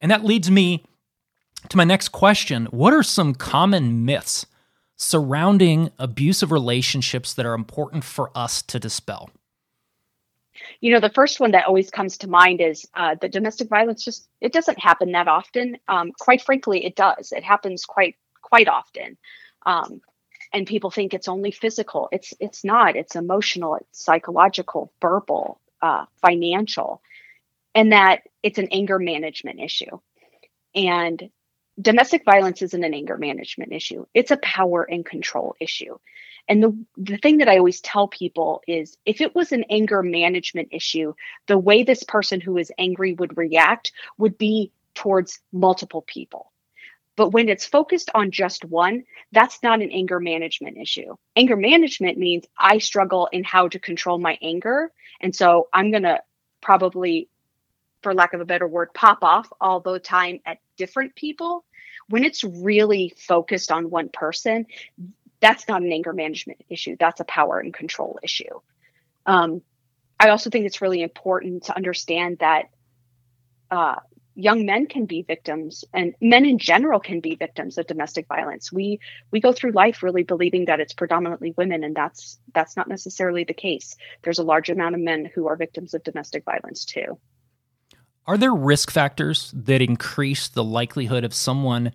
And 0.00 0.10
that 0.10 0.24
leads 0.24 0.50
me 0.50 0.84
to 1.68 1.76
my 1.76 1.84
next 1.84 2.08
question 2.08 2.66
What 2.66 2.92
are 2.92 3.02
some 3.02 3.34
common 3.34 4.04
myths 4.04 4.46
surrounding 4.96 5.90
abusive 5.98 6.52
relationships 6.52 7.34
that 7.34 7.46
are 7.46 7.54
important 7.54 8.04
for 8.04 8.30
us 8.34 8.62
to 8.62 8.78
dispel? 8.78 9.30
You 10.80 10.92
know, 10.92 11.00
the 11.00 11.10
first 11.10 11.40
one 11.40 11.52
that 11.52 11.66
always 11.66 11.90
comes 11.90 12.18
to 12.18 12.28
mind 12.28 12.60
is 12.60 12.86
uh, 12.94 13.14
that 13.20 13.32
domestic 13.32 13.68
violence 13.68 14.04
just 14.04 14.28
it 14.40 14.52
doesn't 14.52 14.78
happen 14.78 15.12
that 15.12 15.28
often. 15.28 15.78
Um, 15.88 16.12
quite 16.18 16.42
frankly, 16.42 16.84
it 16.84 16.96
does. 16.96 17.32
It 17.32 17.44
happens 17.44 17.84
quite 17.84 18.16
quite 18.40 18.68
often. 18.68 19.16
Um, 19.66 20.00
and 20.52 20.66
people 20.66 20.90
think 20.90 21.14
it's 21.14 21.28
only 21.28 21.50
physical. 21.50 22.08
It's 22.12 22.34
it's 22.40 22.64
not. 22.64 22.96
It's 22.96 23.16
emotional. 23.16 23.76
It's 23.76 24.04
psychological, 24.04 24.92
verbal, 25.00 25.60
uh, 25.80 26.06
financial, 26.20 27.02
and 27.74 27.92
that 27.92 28.22
it's 28.42 28.58
an 28.58 28.68
anger 28.72 28.98
management 28.98 29.60
issue. 29.60 30.00
And 30.74 31.30
domestic 31.80 32.24
violence 32.24 32.62
isn't 32.62 32.84
an 32.84 32.94
anger 32.94 33.16
management 33.16 33.72
issue. 33.72 34.04
It's 34.14 34.30
a 34.30 34.36
power 34.38 34.82
and 34.82 35.04
control 35.04 35.56
issue. 35.60 35.98
And 36.48 36.62
the, 36.62 36.84
the 36.96 37.18
thing 37.18 37.38
that 37.38 37.48
i 37.48 37.58
always 37.58 37.80
tell 37.80 38.08
people 38.08 38.62
is 38.66 38.96
if 39.06 39.20
it 39.20 39.34
was 39.34 39.52
an 39.52 39.64
anger 39.70 40.02
management 40.02 40.68
issue 40.72 41.14
the 41.46 41.58
way 41.58 41.82
this 41.82 42.02
person 42.02 42.40
who 42.40 42.56
is 42.56 42.72
angry 42.78 43.12
would 43.14 43.36
react 43.36 43.92
would 44.18 44.36
be 44.36 44.72
towards 44.94 45.38
multiple 45.52 46.02
people. 46.02 46.50
But 47.16 47.30
when 47.30 47.48
it's 47.48 47.66
focused 47.66 48.10
on 48.14 48.30
just 48.30 48.64
one 48.64 49.04
that's 49.32 49.62
not 49.62 49.82
an 49.82 49.90
anger 49.92 50.18
management 50.18 50.76
issue. 50.78 51.14
Anger 51.36 51.56
management 51.56 52.18
means 52.18 52.44
i 52.58 52.78
struggle 52.78 53.28
in 53.32 53.44
how 53.44 53.68
to 53.68 53.78
control 53.78 54.18
my 54.18 54.38
anger. 54.42 54.90
And 55.20 55.34
so 55.34 55.68
i'm 55.72 55.90
going 55.90 56.02
to 56.02 56.20
probably 56.60 57.28
for 58.02 58.14
lack 58.14 58.32
of 58.32 58.40
a 58.40 58.44
better 58.44 58.66
word 58.66 58.94
pop 58.94 59.22
off 59.22 59.48
all 59.60 59.80
the 59.80 59.98
time 59.98 60.40
at 60.46 60.58
different 60.76 61.14
people 61.14 61.64
when 62.10 62.24
it's 62.24 62.42
really 62.42 63.14
focused 63.16 63.70
on 63.70 63.88
one 63.88 64.08
person, 64.08 64.66
that's 65.40 65.66
not 65.68 65.82
an 65.82 65.92
anger 65.92 66.12
management 66.12 66.60
issue. 66.68 66.96
That's 66.98 67.20
a 67.20 67.24
power 67.24 67.60
and 67.60 67.72
control 67.72 68.18
issue. 68.22 68.60
Um, 69.26 69.62
I 70.18 70.30
also 70.30 70.50
think 70.50 70.66
it's 70.66 70.82
really 70.82 71.02
important 71.02 71.64
to 71.64 71.76
understand 71.76 72.38
that 72.40 72.64
uh, 73.70 74.00
young 74.34 74.66
men 74.66 74.86
can 74.86 75.06
be 75.06 75.22
victims, 75.22 75.84
and 75.94 76.14
men 76.20 76.44
in 76.44 76.58
general 76.58 76.98
can 76.98 77.20
be 77.20 77.36
victims 77.36 77.78
of 77.78 77.86
domestic 77.86 78.26
violence. 78.26 78.72
We 78.72 78.98
we 79.30 79.40
go 79.40 79.52
through 79.52 79.70
life 79.70 80.02
really 80.02 80.24
believing 80.24 80.64
that 80.66 80.80
it's 80.80 80.92
predominantly 80.92 81.54
women, 81.56 81.84
and 81.84 81.94
that's 81.94 82.40
that's 82.52 82.76
not 82.76 82.88
necessarily 82.88 83.44
the 83.44 83.54
case. 83.54 83.96
There's 84.22 84.40
a 84.40 84.44
large 84.44 84.68
amount 84.68 84.96
of 84.96 85.00
men 85.00 85.30
who 85.32 85.46
are 85.46 85.56
victims 85.56 85.94
of 85.94 86.02
domestic 86.02 86.44
violence 86.44 86.84
too. 86.84 87.18
Are 88.26 88.38
there 88.38 88.54
risk 88.54 88.90
factors 88.90 89.52
that 89.54 89.82
increase 89.82 90.48
the 90.48 90.64
likelihood 90.64 91.24
of 91.24 91.34
someone 91.34 91.92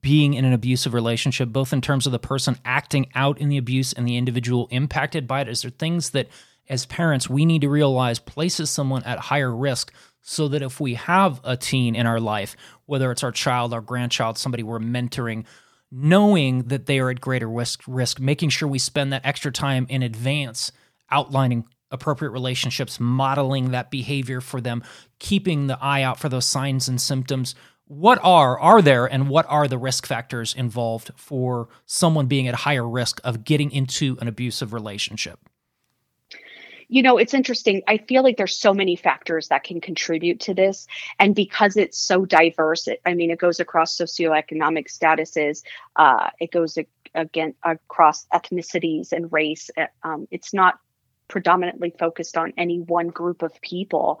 being 0.00 0.34
in 0.34 0.44
an 0.44 0.52
abusive 0.52 0.94
relationship, 0.94 1.50
both 1.50 1.72
in 1.72 1.80
terms 1.80 2.06
of 2.06 2.12
the 2.12 2.18
person 2.18 2.58
acting 2.64 3.06
out 3.14 3.38
in 3.38 3.48
the 3.48 3.58
abuse 3.58 3.92
and 3.92 4.06
the 4.06 4.16
individual 4.16 4.68
impacted 4.70 5.26
by 5.26 5.40
it? 5.40 5.48
Is 5.48 5.62
there 5.62 5.70
things 5.70 6.10
that, 6.10 6.28
as 6.68 6.86
parents, 6.86 7.28
we 7.28 7.44
need 7.44 7.60
to 7.62 7.68
realize 7.68 8.18
places 8.18 8.70
someone 8.70 9.02
at 9.04 9.18
higher 9.18 9.54
risk 9.54 9.92
so 10.20 10.48
that 10.48 10.62
if 10.62 10.80
we 10.80 10.94
have 10.94 11.40
a 11.44 11.56
teen 11.56 11.94
in 11.94 12.06
our 12.06 12.20
life, 12.20 12.56
whether 12.86 13.10
it's 13.10 13.24
our 13.24 13.32
child, 13.32 13.72
our 13.72 13.80
grandchild, 13.80 14.38
somebody 14.38 14.62
we're 14.62 14.78
mentoring, 14.78 15.44
knowing 15.90 16.62
that 16.64 16.86
they 16.86 16.98
are 16.98 17.10
at 17.10 17.20
greater 17.20 17.48
risk, 17.48 17.82
risk, 17.86 18.18
making 18.18 18.48
sure 18.48 18.68
we 18.68 18.78
spend 18.78 19.12
that 19.12 19.26
extra 19.26 19.52
time 19.52 19.86
in 19.88 20.02
advance 20.02 20.72
outlining 21.10 21.64
appropriate 21.92 22.30
relationships, 22.30 22.98
modeling 22.98 23.70
that 23.70 23.90
behavior 23.90 24.40
for 24.40 24.60
them, 24.60 24.82
keeping 25.18 25.66
the 25.66 25.78
eye 25.80 26.02
out 26.02 26.18
for 26.18 26.28
those 26.28 26.46
signs 26.46 26.88
and 26.88 27.00
symptoms. 27.00 27.54
What 27.86 28.18
are 28.22 28.58
are 28.58 28.80
there 28.80 29.06
and 29.06 29.28
what 29.28 29.46
are 29.48 29.68
the 29.68 29.78
risk 29.78 30.06
factors 30.06 30.54
involved 30.54 31.10
for 31.14 31.68
someone 31.84 32.26
being 32.26 32.48
at 32.48 32.54
higher 32.54 32.88
risk 32.88 33.20
of 33.22 33.44
getting 33.44 33.70
into 33.70 34.16
an 34.20 34.28
abusive 34.28 34.72
relationship? 34.72 35.38
you 36.92 37.02
know 37.02 37.16
it's 37.16 37.32
interesting 37.32 37.82
i 37.88 37.96
feel 37.96 38.22
like 38.22 38.36
there's 38.36 38.56
so 38.56 38.74
many 38.74 38.94
factors 38.96 39.48
that 39.48 39.64
can 39.64 39.80
contribute 39.80 40.38
to 40.40 40.52
this 40.52 40.86
and 41.18 41.34
because 41.34 41.76
it's 41.76 41.98
so 41.98 42.26
diverse 42.26 42.86
it, 42.86 43.00
i 43.06 43.14
mean 43.14 43.30
it 43.30 43.38
goes 43.38 43.58
across 43.58 43.96
socioeconomic 43.96 44.86
statuses 44.88 45.62
uh, 45.96 46.28
it 46.38 46.50
goes 46.52 46.76
again 47.14 47.54
across 47.64 48.26
ethnicities 48.34 49.12
and 49.12 49.32
race 49.32 49.70
uh, 49.78 49.86
um, 50.02 50.28
it's 50.30 50.52
not 50.52 50.78
predominantly 51.32 51.92
focused 51.98 52.36
on 52.36 52.52
any 52.58 52.78
one 52.78 53.08
group 53.08 53.42
of 53.42 53.58
people 53.62 54.20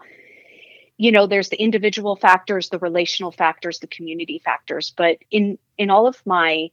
you 0.96 1.12
know 1.12 1.26
there's 1.26 1.50
the 1.50 1.62
individual 1.62 2.16
factors 2.16 2.70
the 2.70 2.78
relational 2.78 3.30
factors 3.30 3.78
the 3.80 3.86
community 3.86 4.40
factors 4.42 4.94
but 4.96 5.18
in 5.30 5.58
in 5.76 5.90
all 5.90 6.06
of 6.06 6.16
my 6.24 6.70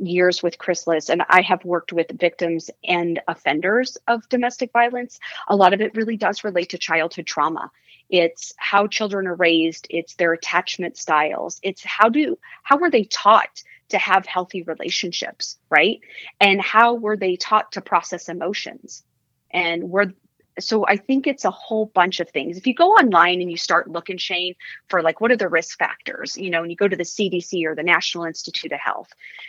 years 0.00 0.42
with 0.42 0.58
Chrysalis, 0.58 1.10
and 1.10 1.22
I 1.28 1.42
have 1.42 1.64
worked 1.64 1.92
with 1.92 2.18
victims 2.18 2.70
and 2.84 3.20
offenders 3.28 3.98
of 4.08 4.28
domestic 4.28 4.72
violence. 4.72 5.20
A 5.48 5.56
lot 5.56 5.74
of 5.74 5.80
it 5.80 5.94
really 5.94 6.16
does 6.16 6.44
relate 6.44 6.70
to 6.70 6.78
childhood 6.78 7.26
trauma. 7.26 7.70
It's 8.08 8.52
how 8.56 8.86
children 8.86 9.26
are 9.26 9.34
raised, 9.34 9.86
it's 9.90 10.16
their 10.16 10.32
attachment 10.32 10.96
styles, 10.96 11.60
it's 11.62 11.84
how 11.84 12.08
do 12.08 12.38
how 12.62 12.78
were 12.78 12.90
they 12.90 13.04
taught 13.04 13.62
to 13.90 13.98
have 13.98 14.26
healthy 14.26 14.62
relationships, 14.62 15.58
right? 15.68 16.00
And 16.40 16.60
how 16.60 16.94
were 16.94 17.16
they 17.16 17.36
taught 17.36 17.72
to 17.72 17.80
process 17.80 18.28
emotions? 18.28 19.04
And 19.52 19.90
we're 19.90 20.12
so 20.58 20.86
I 20.86 20.96
think 20.96 21.26
it's 21.26 21.44
a 21.44 21.50
whole 21.50 21.86
bunch 21.86 22.20
of 22.20 22.28
things. 22.30 22.56
If 22.56 22.66
you 22.66 22.74
go 22.74 22.90
online 22.90 23.40
and 23.40 23.50
you 23.50 23.56
start 23.56 23.90
looking, 23.90 24.18
Shane, 24.18 24.54
for 24.88 25.02
like 25.02 25.20
what 25.20 25.30
are 25.30 25.36
the 25.36 25.48
risk 25.48 25.78
factors, 25.78 26.36
you 26.36 26.50
know, 26.50 26.62
and 26.62 26.70
you 26.70 26.76
go 26.76 26.88
to 26.88 26.96
the 26.96 27.04
CDC 27.04 27.64
or 27.64 27.74
the 27.74 27.82
National 27.82 28.24
Institute 28.24 28.72
of 28.72 28.80
Health, 28.80 29.08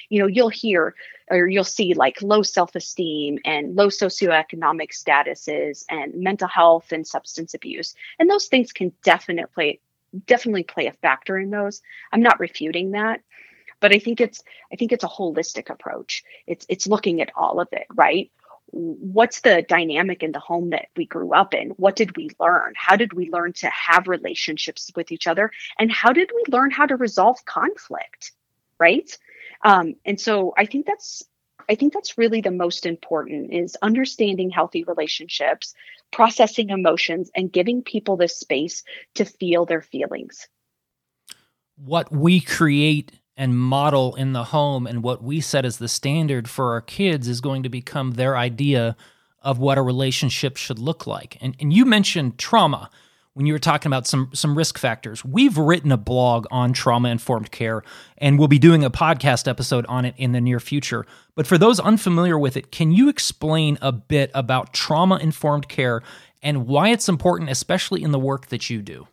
you 0.10 0.20
know, 0.20 0.28
you'll 0.28 0.50
hear 0.50 0.96
or 1.30 1.48
you'll 1.48 1.64
see 1.64 1.94
like 1.94 2.22
low 2.22 2.42
self-esteem 2.44 3.40
and 3.46 3.76
low 3.76 3.88
socioeconomic 3.88 4.92
statuses 4.92 5.86
and 5.90 6.14
mental 6.16 6.48
health 6.48 6.92
and 6.92 7.08
substance 7.08 7.54
abuse. 7.54 7.96
And 8.20 8.30
those 8.30 8.48
things 8.48 8.72
can 8.72 8.92
definitely 9.04 9.82
definitely 10.26 10.64
play 10.64 10.88
a 10.88 10.94
factor 10.94 11.38
in 11.38 11.50
those. 11.52 11.82
I'm 12.12 12.22
not 12.22 12.40
refuting 12.40 12.92
that 12.92 13.22
but 13.80 13.92
i 13.92 14.00
think 14.00 14.22
it's 14.22 14.44
i 14.72 14.76
think 14.78 14.92
it's 14.94 15.04
a 15.04 15.08
holistic 15.08 15.70
approach 15.70 16.24
it's 16.48 16.66
it's 16.70 16.88
looking 16.88 17.20
at 17.22 17.32
all 17.36 17.60
of 17.60 17.68
it 17.72 17.88
right 17.96 18.32
what's 18.72 19.42
the 19.42 19.66
dynamic 19.68 20.24
in 20.24 20.32
the 20.32 20.40
home 20.40 20.72
that 20.72 20.88
we 20.96 21.06
grew 21.06 21.34
up 21.34 21.54
in? 21.54 21.70
What 21.72 21.96
did 21.96 22.16
we 22.18 22.30
learn? 22.40 22.74
How 22.76 22.96
did 22.96 23.14
we 23.14 23.30
learn 23.30 23.54
to 23.54 23.70
have 23.70 24.08
relationships 24.08 24.92
with 24.96 25.12
each 25.12 25.28
other? 25.28 25.52
And 25.78 25.92
how 25.92 26.14
did 26.14 26.32
we 26.34 26.44
learn 26.52 26.72
how 26.72 26.86
to 26.86 26.96
resolve 26.96 27.44
conflict 27.46 28.32
right? 28.82 29.16
Um, 29.64 29.94
and 30.06 30.20
so 30.20 30.54
i 30.58 30.66
think 30.66 30.88
that's 30.88 31.24
i 31.70 31.76
think 31.76 31.94
that's 31.94 32.18
really 32.18 32.42
the 32.42 32.52
most 32.52 32.88
important 32.88 33.54
is 33.54 33.78
understanding 33.82 34.50
healthy 34.50 34.84
relationships 34.84 35.76
processing 36.12 36.72
emotions 36.72 37.32
and 37.36 37.54
giving 37.54 37.84
people 37.84 38.18
the 38.18 38.28
space 38.28 38.84
to 39.16 39.24
feel 39.24 39.66
their 39.66 39.82
feelings. 39.82 40.48
What 41.78 42.12
we 42.12 42.42
create 42.42 43.14
and 43.42 43.58
model 43.58 44.14
in 44.18 44.34
the 44.34 44.44
home 44.44 44.86
and 44.86 45.02
what 45.02 45.24
we 45.24 45.42
set 45.42 45.66
as 45.66 45.80
the 45.80 45.88
standard 45.88 46.48
for 46.48 46.74
our 46.74 46.82
kids 46.82 47.28
is 47.28 47.42
going 47.42 47.64
to 47.64 47.70
become 47.70 48.12
their 48.12 48.38
idea 48.38 48.96
of 49.42 49.58
what 49.58 49.80
a 49.80 49.82
relationship 49.82 50.58
should 50.58 50.78
look 50.78 51.08
like. 51.08 51.40
And, 51.42 51.56
and 51.60 51.74
you 51.74 51.84
mentioned 51.84 52.38
trauma 52.38 52.92
when 53.34 53.48
you 53.48 53.54
were 53.54 53.60
talking 53.60 53.90
about 53.90 54.06
some 54.06 54.30
some 54.32 54.56
risk 54.56 54.78
factors. 54.78 55.26
We've 55.26 55.58
written 55.58 55.92
a 55.92 55.98
blog 55.98 56.46
on 56.52 56.72
trauma 56.72 57.10
informed 57.10 57.50
care 57.50 57.82
and 58.20 58.38
we'll 58.38 58.48
be 58.48 58.60
doing 58.60 58.84
a 58.84 58.92
podcast 58.92 59.48
episode 59.48 59.88
on 59.88 60.06
it 60.06 60.14
in 60.18 60.34
the 60.34 60.42
near 60.42 60.60
future. 60.60 61.08
But 61.34 61.48
for 61.48 61.58
those 61.58 61.80
unfamiliar 61.80 62.38
with 62.38 62.56
it, 62.56 62.72
can 62.72 62.92
you 62.92 63.10
explain 63.10 63.80
a 63.82 63.92
bit 63.92 64.30
about 64.36 64.72
trauma 64.72 65.18
informed 65.18 65.68
care 65.68 66.04
and 66.44 66.68
why 66.68 66.90
it's 66.90 67.10
important 67.10 67.50
especially 67.50 68.04
in 68.04 68.12
the 68.12 68.20
work 68.20 68.50
that 68.50 68.70
you 68.70 68.84
do? 68.84 69.08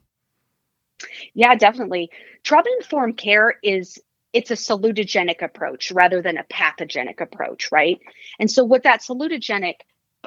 Yeah, 1.32 1.54
definitely. 1.54 2.10
Trauma 2.42 2.68
informed 2.78 3.16
care 3.16 3.54
is 3.62 3.98
it's 4.32 4.50
a 4.50 4.54
salutogenic 4.54 5.42
approach 5.42 5.90
rather 5.90 6.20
than 6.22 6.36
a 6.36 6.44
pathogenic 6.44 7.20
approach, 7.20 7.70
right? 7.72 7.98
And 8.38 8.50
so, 8.50 8.64
what 8.64 8.82
that 8.82 9.00
salutogenic 9.00 9.76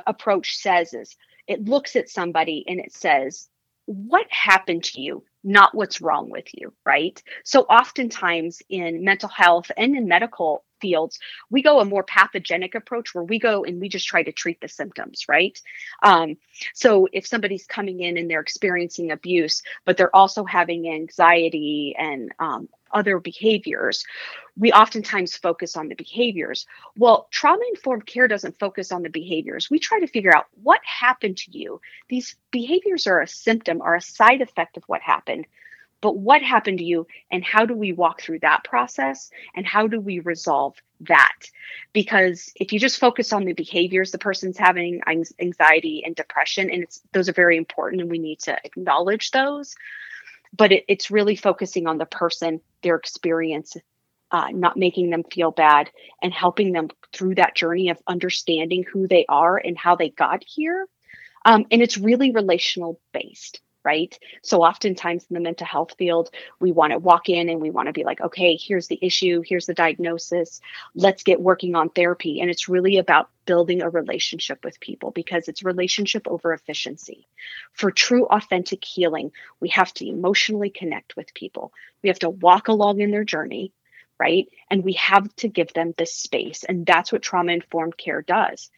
approach 0.07 0.55
says 0.57 0.93
is 0.93 1.15
it 1.47 1.65
looks 1.65 1.95
at 1.95 2.09
somebody 2.09 2.63
and 2.67 2.79
it 2.79 2.93
says, 2.93 3.49
What 3.85 4.27
happened 4.29 4.83
to 4.85 5.01
you? 5.01 5.23
Not 5.43 5.73
what's 5.73 6.01
wrong 6.01 6.29
with 6.29 6.47
you, 6.53 6.73
right? 6.85 7.21
So, 7.43 7.61
oftentimes 7.63 8.61
in 8.69 9.03
mental 9.03 9.29
health 9.29 9.71
and 9.77 9.95
in 9.95 10.07
medical 10.07 10.63
fields, 10.81 11.19
we 11.49 11.61
go 11.61 11.79
a 11.79 11.85
more 11.85 12.03
pathogenic 12.03 12.75
approach 12.75 13.13
where 13.13 13.23
we 13.23 13.39
go 13.39 13.63
and 13.63 13.79
we 13.79 13.87
just 13.87 14.07
try 14.07 14.23
to 14.23 14.31
treat 14.31 14.59
the 14.59 14.67
symptoms, 14.67 15.25
right? 15.29 15.57
Um, 16.03 16.37
so 16.73 17.07
if 17.13 17.27
somebody's 17.27 17.67
coming 17.67 18.01
in 18.01 18.17
and 18.17 18.29
they're 18.29 18.41
experiencing 18.41 19.11
abuse, 19.11 19.61
but 19.85 19.95
they're 19.95 20.15
also 20.15 20.43
having 20.43 20.89
anxiety 20.89 21.95
and 21.97 22.31
um, 22.39 22.67
other 22.93 23.19
behaviors, 23.19 24.05
we 24.57 24.71
oftentimes 24.71 25.37
focus 25.37 25.75
on 25.77 25.87
the 25.87 25.95
behaviors. 25.95 26.65
Well, 26.97 27.27
trauma 27.31 27.63
informed 27.69 28.05
care 28.05 28.27
doesn't 28.27 28.59
focus 28.59 28.91
on 28.91 29.03
the 29.03 29.09
behaviors. 29.09 29.69
We 29.69 29.79
try 29.79 29.99
to 29.99 30.07
figure 30.07 30.35
out 30.35 30.47
what 30.61 30.81
happened 30.83 31.37
to 31.37 31.57
you. 31.57 31.81
These 32.09 32.35
behaviors 32.51 33.07
are 33.07 33.21
a 33.21 33.27
symptom, 33.27 33.81
are 33.81 33.95
a 33.95 34.01
side 34.01 34.41
effect 34.41 34.77
of 34.77 34.83
what 34.87 35.01
happened. 35.01 35.45
But 36.01 36.17
what 36.17 36.41
happened 36.41 36.79
to 36.79 36.83
you, 36.83 37.05
and 37.29 37.43
how 37.43 37.67
do 37.67 37.75
we 37.75 37.93
walk 37.93 38.21
through 38.21 38.39
that 38.39 38.63
process, 38.63 39.29
and 39.55 39.67
how 39.67 39.85
do 39.85 39.99
we 40.01 40.19
resolve 40.19 40.75
that? 41.01 41.37
Because 41.93 42.51
if 42.55 42.73
you 42.73 42.79
just 42.79 42.99
focus 42.99 43.31
on 43.31 43.45
the 43.45 43.53
behaviors, 43.53 44.11
the 44.11 44.17
person's 44.17 44.57
having 44.57 45.01
anxiety 45.07 46.03
and 46.03 46.15
depression, 46.15 46.71
and 46.71 46.81
it's 46.83 47.01
those 47.13 47.29
are 47.29 47.33
very 47.33 47.55
important, 47.55 48.01
and 48.01 48.09
we 48.09 48.17
need 48.17 48.39
to 48.39 48.57
acknowledge 48.65 49.29
those 49.29 49.75
but 50.55 50.71
it, 50.71 50.85
it's 50.87 51.11
really 51.11 51.35
focusing 51.35 51.87
on 51.87 51.97
the 51.97 52.05
person, 52.05 52.61
their 52.83 52.95
experience, 52.95 53.77
uh, 54.31 54.47
not 54.51 54.77
making 54.77 55.09
them 55.09 55.23
feel 55.23 55.51
bad, 55.51 55.89
and 56.21 56.33
helping 56.33 56.71
them 56.71 56.89
through 57.13 57.35
that 57.35 57.55
journey 57.55 57.89
of 57.89 58.01
understanding 58.07 58.83
who 58.91 59.07
they 59.07 59.25
are 59.27 59.57
and 59.57 59.77
how 59.77 59.95
they 59.95 60.09
got 60.09 60.43
here. 60.45 60.87
Um, 61.45 61.65
and 61.71 61.81
it's 61.81 61.97
really 61.97 62.31
relational 62.31 62.99
based 63.13 63.61
right? 63.83 64.17
So 64.43 64.61
oftentimes 64.61 65.25
in 65.29 65.33
the 65.33 65.39
mental 65.39 65.65
health 65.65 65.95
field, 65.97 66.29
we 66.59 66.71
want 66.71 66.91
to 66.91 66.99
walk 66.99 67.29
in 67.29 67.49
and 67.49 67.59
we 67.59 67.71
want 67.71 67.87
to 67.87 67.93
be 67.93 68.03
like, 68.03 68.21
okay, 68.21 68.55
here's 68.55 68.87
the 68.87 68.99
issue, 69.01 69.41
here's 69.45 69.65
the 69.65 69.73
diagnosis, 69.73 70.61
let's 70.95 71.23
get 71.23 71.41
working 71.41 71.75
on 71.75 71.89
therapy. 71.89 72.41
And 72.41 72.49
it's 72.49 72.69
really 72.69 72.97
about 72.97 73.29
building 73.45 73.81
a 73.81 73.89
relationship 73.89 74.63
with 74.63 74.79
people 74.79 75.11
because 75.11 75.47
it's 75.47 75.63
relationship 75.63 76.27
over 76.27 76.53
efficiency. 76.53 77.27
For 77.73 77.91
true 77.91 78.25
authentic 78.27 78.83
healing, 78.85 79.31
we 79.59 79.69
have 79.69 79.93
to 79.95 80.07
emotionally 80.07 80.69
connect 80.69 81.15
with 81.15 81.33
people. 81.33 81.73
We 82.03 82.09
have 82.09 82.19
to 82.19 82.29
walk 82.29 82.67
along 82.67 83.01
in 83.01 83.11
their 83.11 83.23
journey, 83.23 83.73
right? 84.19 84.47
And 84.69 84.83
we 84.83 84.93
have 84.93 85.35
to 85.37 85.47
give 85.47 85.73
them 85.73 85.93
this 85.97 86.13
space. 86.13 86.63
And 86.63 86.85
that's 86.85 87.11
what 87.11 87.23
trauma 87.23 87.53
informed 87.53 87.97
care 87.97 88.21
does. 88.21 88.69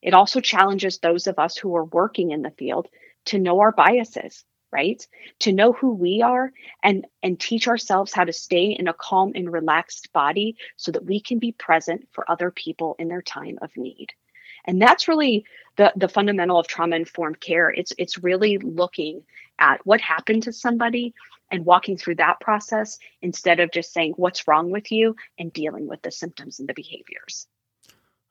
It 0.00 0.14
also 0.14 0.40
challenges 0.40 0.98
those 0.98 1.26
of 1.26 1.38
us 1.38 1.56
who 1.56 1.74
are 1.76 1.84
working 1.84 2.30
in 2.30 2.42
the 2.42 2.50
field 2.50 2.88
to 3.26 3.38
know 3.38 3.60
our 3.60 3.72
biases 3.72 4.44
right? 4.74 5.06
To 5.40 5.52
know 5.52 5.72
who 5.72 5.94
we 5.94 6.20
are 6.20 6.52
and 6.82 7.06
and 7.22 7.38
teach 7.38 7.68
ourselves 7.68 8.12
how 8.12 8.24
to 8.24 8.32
stay 8.32 8.66
in 8.72 8.88
a 8.88 8.92
calm 8.92 9.32
and 9.36 9.50
relaxed 9.50 10.12
body 10.12 10.56
so 10.76 10.90
that 10.90 11.04
we 11.04 11.20
can 11.20 11.38
be 11.38 11.52
present 11.52 12.08
for 12.10 12.28
other 12.28 12.50
people 12.50 12.96
in 12.98 13.06
their 13.06 13.22
time 13.22 13.56
of 13.62 13.70
need. 13.76 14.08
And 14.64 14.82
that's 14.82 15.06
really 15.06 15.46
the 15.76 15.92
the 15.94 16.08
fundamental 16.08 16.58
of 16.58 16.66
trauma 16.66 16.96
informed 16.96 17.40
care. 17.40 17.70
It's 17.70 17.92
it's 17.98 18.18
really 18.18 18.58
looking 18.58 19.22
at 19.60 19.86
what 19.86 20.00
happened 20.00 20.42
to 20.42 20.52
somebody 20.52 21.14
and 21.52 21.64
walking 21.64 21.96
through 21.96 22.16
that 22.16 22.40
process 22.40 22.98
instead 23.22 23.60
of 23.60 23.70
just 23.70 23.92
saying 23.92 24.14
what's 24.16 24.48
wrong 24.48 24.70
with 24.70 24.90
you? 24.90 25.14
and 25.38 25.52
dealing 25.52 25.86
with 25.86 26.02
the 26.02 26.10
symptoms 26.10 26.58
and 26.58 26.68
the 26.68 26.74
behaviors 26.74 27.46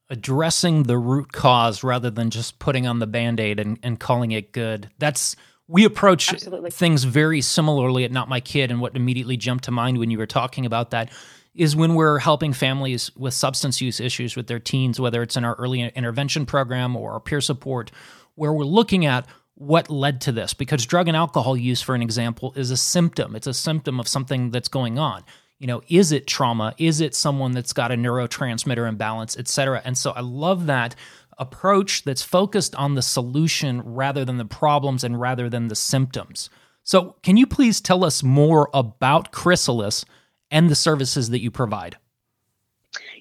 addressing 0.10 0.84
the 0.84 0.98
root 0.98 1.32
cause 1.32 1.84
rather 1.84 2.10
than 2.10 2.30
just 2.30 2.60
putting 2.60 2.86
on 2.86 3.00
the 3.00 3.08
band-aid 3.08 3.60
and, 3.60 3.80
and 3.84 4.00
calling 4.00 4.32
it 4.32 4.52
good. 4.52 4.90
That's 5.00 5.36
we 5.68 5.86
approach 5.86 6.32
Absolutely. 6.32 6.72
things 6.72 7.06
very 7.06 7.42
similarly 7.42 8.04
at 8.04 8.12
not 8.12 8.28
my 8.28 8.40
kid 8.40 8.70
and 8.70 8.82
what 8.82 8.96
immediately 8.96 9.38
jumped 9.38 9.64
to 9.64 9.72
mind 9.72 9.98
when 9.98 10.12
you 10.12 10.18
were 10.18 10.26
talking 10.26 10.66
about 10.66 10.92
that 10.92 11.10
is 11.56 11.76
when 11.76 11.96
we're 11.96 12.20
helping 12.20 12.52
families 12.52 13.16
with 13.16 13.34
substance 13.34 13.80
use 13.80 14.00
issues 14.00 14.36
with 14.36 14.48
their 14.48 14.60
teens 14.60 15.00
whether 15.00 15.22
it's 15.24 15.38
in 15.38 15.46
our 15.46 15.56
early 15.56 15.82
intervention 15.82 16.46
program 16.46 16.96
or 16.96 17.14
our 17.14 17.20
peer 17.20 17.40
support 17.40 17.92
where 18.36 18.52
we're 18.52 18.66
looking 18.66 19.06
at 19.06 19.26
what 19.56 19.90
led 19.90 20.22
to 20.22 20.32
this. 20.32 20.54
Because 20.54 20.86
drug 20.86 21.08
and 21.08 21.16
alcohol 21.16 21.56
use 21.56 21.82
for 21.82 21.96
an 21.96 22.02
example 22.02 22.54
is 22.56 22.72
a 22.72 22.78
symptom. 22.78 23.36
It's 23.36 23.48
a 23.48 23.54
symptom 23.54 24.00
of 24.00 24.08
something 24.08 24.52
that's 24.52 24.68
going 24.68 24.98
on 24.98 25.24
you 25.64 25.68
know, 25.68 25.82
is 25.88 26.12
it 26.12 26.28
trauma? 26.28 26.76
Is 26.78 27.00
it 27.00 27.16
someone 27.16 27.54
that's 27.54 27.72
got 27.72 27.90
a 27.90 27.96
neurotransmitter 27.96 28.86
imbalance, 28.86 29.38
et 29.38 29.48
cetera? 29.48 29.82
And 29.86 29.98
so 29.98 30.12
I 30.12 30.20
love 30.20 30.66
that 30.66 30.94
approach 31.38 32.04
that's 32.04 32.22
focused 32.22 32.76
on 32.76 32.96
the 32.96 33.02
solution 33.02 33.82
rather 33.82 34.26
than 34.26 34.36
the 34.36 34.44
problems 34.44 35.06
and 35.06 35.22
rather 35.22 35.50
than 35.50 35.70
the 35.70 35.76
symptoms. 35.76 36.50
So, 36.84 37.16
can 37.24 37.38
you 37.38 37.48
please 37.48 37.80
tell 37.80 38.04
us 38.04 38.24
more 38.24 38.70
about 38.74 39.32
Chrysalis 39.32 40.04
and 40.52 40.70
the 40.70 40.76
services 40.76 41.30
that 41.30 41.42
you 41.42 41.50
provide? 41.50 41.96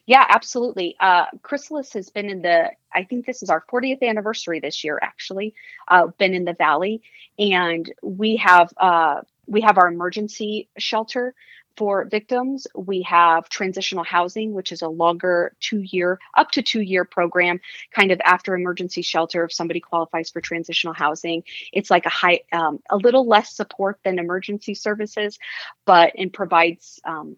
Yeah, 0.06 0.26
absolutely. 0.28 0.96
Uh, 0.98 1.26
Chrysalis 1.42 1.92
has 1.92 2.10
been 2.10 2.28
in 2.28 2.42
the, 2.42 2.72
I 2.92 3.04
think 3.04 3.24
this 3.24 3.44
is 3.44 3.50
our 3.50 3.64
40th 3.72 4.02
anniversary 4.02 4.58
this 4.58 4.82
year, 4.82 4.98
actually, 5.00 5.54
uh, 5.86 6.08
been 6.18 6.34
in 6.34 6.44
the 6.44 6.54
Valley. 6.54 7.02
And 7.38 7.88
we 8.02 8.34
have, 8.38 8.72
uh, 8.78 9.20
we 9.46 9.60
have 9.60 9.78
our 9.78 9.86
emergency 9.86 10.68
shelter 10.76 11.36
for 11.76 12.04
victims. 12.04 12.66
We 12.74 13.02
have 13.02 13.48
transitional 13.48 14.04
housing, 14.04 14.52
which 14.52 14.72
is 14.72 14.82
a 14.82 14.88
longer 14.88 15.54
two 15.60 15.80
year, 15.80 16.18
up 16.34 16.50
to 16.52 16.62
two 16.62 16.80
year 16.80 17.04
program, 17.04 17.60
kind 17.92 18.12
of 18.12 18.20
after 18.24 18.54
emergency 18.54 19.02
shelter. 19.02 19.44
If 19.44 19.52
somebody 19.52 19.80
qualifies 19.80 20.30
for 20.30 20.40
transitional 20.40 20.94
housing, 20.94 21.44
it's 21.72 21.90
like 21.90 22.06
a 22.06 22.10
high, 22.10 22.40
um, 22.52 22.80
a 22.90 22.96
little 22.96 23.26
less 23.26 23.54
support 23.54 23.98
than 24.04 24.18
emergency 24.18 24.74
services, 24.74 25.38
but 25.84 26.12
it 26.14 26.32
provides 26.32 27.00
um, 27.04 27.36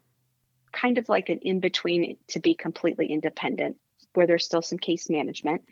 kind 0.72 0.98
of 0.98 1.08
like 1.08 1.28
an 1.28 1.38
in 1.38 1.60
between 1.60 2.16
to 2.28 2.40
be 2.40 2.54
completely 2.54 3.06
independent, 3.06 3.76
where 4.14 4.26
there's 4.26 4.44
still 4.44 4.62
some 4.62 4.78
case 4.78 5.08
management. 5.08 5.62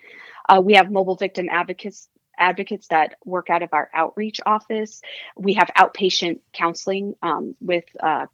Uh, 0.48 0.60
we 0.60 0.74
have 0.74 0.90
mobile 0.90 1.16
victim 1.16 1.48
advocates 1.50 2.08
advocates 2.38 2.88
that 2.88 3.16
work 3.24 3.50
out 3.50 3.62
of 3.62 3.70
our 3.72 3.90
outreach 3.94 4.40
office. 4.46 5.02
We 5.36 5.54
have 5.54 5.70
outpatient 5.76 6.40
counseling 6.52 7.14
um, 7.22 7.54
with 7.60 7.84
uh, 8.00 8.26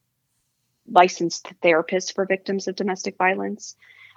licensed 0.90 1.52
therapists 1.62 2.14
for 2.14 2.24
victims 2.24 2.68
of 2.68 2.76
domestic 2.76 3.16
violence. 3.16 3.76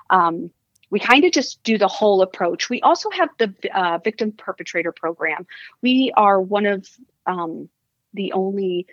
Um, 0.10 0.52
we 0.90 1.00
kind 1.00 1.24
of 1.24 1.32
just 1.32 1.64
do 1.64 1.78
the 1.78 1.88
whole 1.88 2.22
approach. 2.22 2.70
We 2.70 2.82
also 2.82 3.10
have 3.12 3.30
the 3.38 3.54
uh, 3.74 4.00
victim 4.00 4.34
perpetrator 4.34 4.92
program. 4.92 5.48
We 5.82 6.12
are 6.16 6.40
one 6.40 6.66
of 6.66 6.88
um, 7.26 7.70
the 8.14 8.34
only 8.34 8.88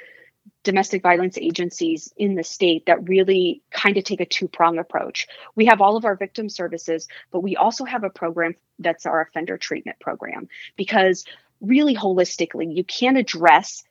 domestic 0.63 1.03
violence 1.03 1.37
agencies 1.39 2.13
in 2.17 2.35
the 2.35 2.45
state 2.45 2.87
that 2.87 3.09
really 3.09 3.63
kind 3.71 3.97
of 3.97 4.05
take 4.05 4.21
a 4.21 4.27
two 4.27 4.49
prong 4.49 4.79
approach. 4.79 5.27
We 5.55 5.67
have 5.67 5.81
all 5.81 5.97
of 5.97 6.05
our 6.05 6.15
victim 6.15 6.49
services, 6.49 7.09
but 7.31 7.41
we 7.41 7.57
also 7.57 7.85
have 7.85 8.05
a 8.05 8.11
program 8.11 8.55
that's 8.79 9.07
our 9.07 9.21
offender 9.21 9.59
treatment 9.59 9.99
program 10.01 10.49
because 10.77 11.25
really 11.61 11.97
holistically, 11.97 12.75
you 12.75 12.85
can't 12.85 13.19
address 13.19 13.83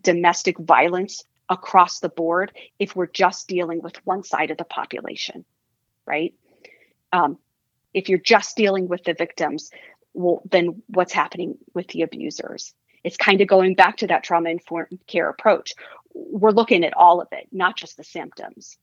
domestic 0.00 0.58
violence 0.58 1.24
across 1.48 2.00
the 2.00 2.08
board 2.08 2.52
if 2.78 2.96
we're 2.96 3.06
just 3.06 3.48
dealing 3.48 3.80
with 3.82 4.04
one 4.06 4.22
side 4.22 4.50
of 4.50 4.58
the 4.58 4.64
population, 4.64 5.44
right? 6.06 6.34
Um, 7.12 7.38
if 7.94 8.08
you're 8.08 8.18
just 8.18 8.56
dealing 8.56 8.88
with 8.88 9.04
the 9.04 9.14
victims, 9.14 9.70
well, 10.12 10.42
then 10.50 10.82
what's 10.88 11.12
happening 11.12 11.58
with 11.74 11.88
the 11.88 12.02
abusers? 12.02 12.74
It's 13.04 13.16
kind 13.16 13.40
of 13.40 13.48
going 13.48 13.74
back 13.74 13.98
to 13.98 14.08
that 14.08 14.24
trauma 14.24 14.50
informed 14.50 14.98
care 15.06 15.28
approach. 15.28 15.74
We're 16.12 16.50
looking 16.50 16.84
at 16.84 16.96
all 16.96 17.20
of 17.20 17.28
it, 17.32 17.46
not 17.52 17.76
just 17.76 17.96
the 17.96 18.04
symptoms. 18.04 18.76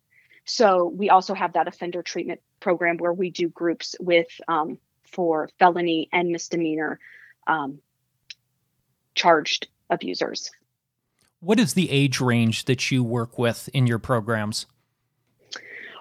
So 0.46 0.86
we 0.86 1.10
also 1.10 1.34
have 1.34 1.54
that 1.54 1.68
offender 1.68 2.02
treatment 2.02 2.42
program 2.60 2.98
where 2.98 3.14
we 3.14 3.30
do 3.30 3.50
groups 3.50 3.96
with 4.00 4.28
um, 4.48 4.78
for 5.12 5.50
felony 5.60 6.10
and 6.12 6.30
misdemeanor 6.30 7.00
um, 7.48 7.80
charged 9.16 9.68
abusers. 9.90 10.52
What 11.44 11.60
is 11.60 11.74
the 11.74 11.92
age 11.92 12.22
range 12.22 12.64
that 12.66 12.90
you 12.90 13.04
work 13.04 13.38
with 13.38 13.70
in 13.74 13.86
your 13.86 14.00
programs? 14.00 14.66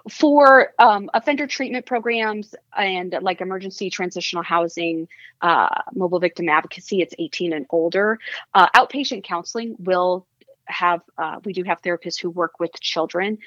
For 0.09 0.73
um, 0.79 1.11
offender 1.15 1.49
treatment 1.49 1.85
programs 1.85 2.55
and 2.77 3.17
like 3.23 3.41
emergency 3.41 3.91
transitional 3.91 4.45
housing, 4.45 5.09
uh, 5.41 5.69
mobile 5.95 6.21
victim 6.21 6.49
advocacy, 6.49 7.01
it's 7.01 7.13
18 7.19 7.53
and 7.53 7.67
older. 7.71 8.21
Uh, 8.55 8.69
outpatient 8.71 9.25
counseling 9.25 9.75
will 9.81 10.29
have, 10.67 11.01
uh, 11.19 11.41
we 11.45 11.53
do 11.53 11.65
have 11.65 11.83
therapists 11.83 12.21
who 12.21 12.31
work 12.31 12.61
with 12.61 12.73
children. 12.81 13.39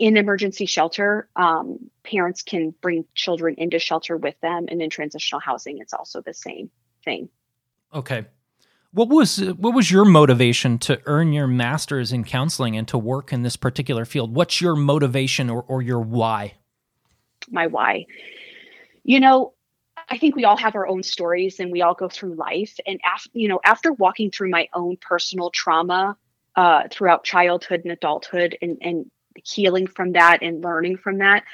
In 0.00 0.16
emergency 0.16 0.66
shelter, 0.66 1.28
um, 1.36 1.78
parents 2.02 2.42
can 2.42 2.74
bring 2.80 3.04
children 3.14 3.54
into 3.58 3.78
shelter 3.78 4.16
with 4.16 4.34
them. 4.40 4.66
And 4.68 4.82
in 4.82 4.90
transitional 4.90 5.40
housing, 5.40 5.78
it's 5.78 5.94
also 5.94 6.20
the 6.20 6.34
same 6.34 6.70
thing. 7.04 7.28
Okay. 7.94 8.26
What 8.94 9.08
was 9.08 9.38
what 9.38 9.74
was 9.74 9.90
your 9.90 10.04
motivation 10.04 10.78
to 10.78 11.00
earn 11.06 11.32
your 11.32 11.48
master's 11.48 12.12
in 12.12 12.22
counseling 12.22 12.76
and 12.76 12.86
to 12.86 12.96
work 12.96 13.32
in 13.32 13.42
this 13.42 13.56
particular 13.56 14.04
field? 14.04 14.36
What's 14.36 14.60
your 14.60 14.76
motivation 14.76 15.50
or, 15.50 15.64
or 15.66 15.82
your 15.82 15.98
why? 15.98 16.54
My 17.50 17.66
why. 17.66 18.06
You 19.02 19.18
know, 19.18 19.52
I 20.08 20.16
think 20.16 20.36
we 20.36 20.44
all 20.44 20.56
have 20.56 20.76
our 20.76 20.86
own 20.86 21.02
stories 21.02 21.58
and 21.58 21.72
we 21.72 21.82
all 21.82 21.94
go 21.94 22.08
through 22.08 22.36
life. 22.36 22.78
And 22.86 23.00
after 23.04 23.30
you 23.32 23.48
know, 23.48 23.58
after 23.64 23.92
walking 23.92 24.30
through 24.30 24.50
my 24.50 24.68
own 24.74 24.96
personal 25.00 25.50
trauma 25.50 26.16
uh, 26.54 26.82
throughout 26.88 27.24
childhood 27.24 27.80
and 27.82 27.90
adulthood 27.90 28.56
and, 28.62 28.78
and 28.80 29.10
healing 29.42 29.86
from 29.86 30.12
that 30.12 30.42
and 30.42 30.62
learning 30.62 30.96
from 30.96 31.18
that. 31.18 31.44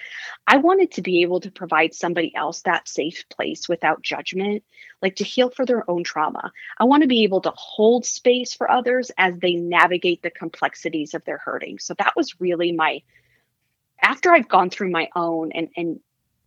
I 0.47 0.59
wanted 0.59 0.93
to 0.93 1.03
be 1.03 1.23
able 1.23 1.41
to 1.41 1.51
provide 1.51 1.95
somebody 1.95 2.35
else 2.35 2.63
that 2.63 2.89
safe 2.89 3.25
place 3.29 3.69
without 3.69 4.03
judgment, 4.03 4.65
like 5.01 5.17
to 5.17 5.25
heal 5.25 5.51
for 5.51 5.65
their 5.65 5.89
own 5.91 6.05
trauma. 6.05 6.53
I 6.79 6.85
want 6.85 7.03
to 7.03 7.09
be 7.09 7.25
able 7.25 7.41
to 7.43 7.53
hold 7.55 8.05
space 8.05 8.55
for 8.55 8.71
others 8.71 9.11
as 9.17 9.39
they 9.39 9.55
navigate 9.55 10.23
the 10.23 10.31
complexities 10.31 11.15
of 11.15 11.25
their 11.25 11.39
hurting. 11.39 11.79
So 11.79 11.95
that 11.95 12.15
was 12.17 12.41
really 12.41 12.73
my 12.73 13.03
after 14.03 14.33
I've 14.33 14.49
gone 14.49 14.71
through 14.71 14.91
my 14.91 15.09
own 15.15 15.53
and 15.53 15.69
and 15.77 16.01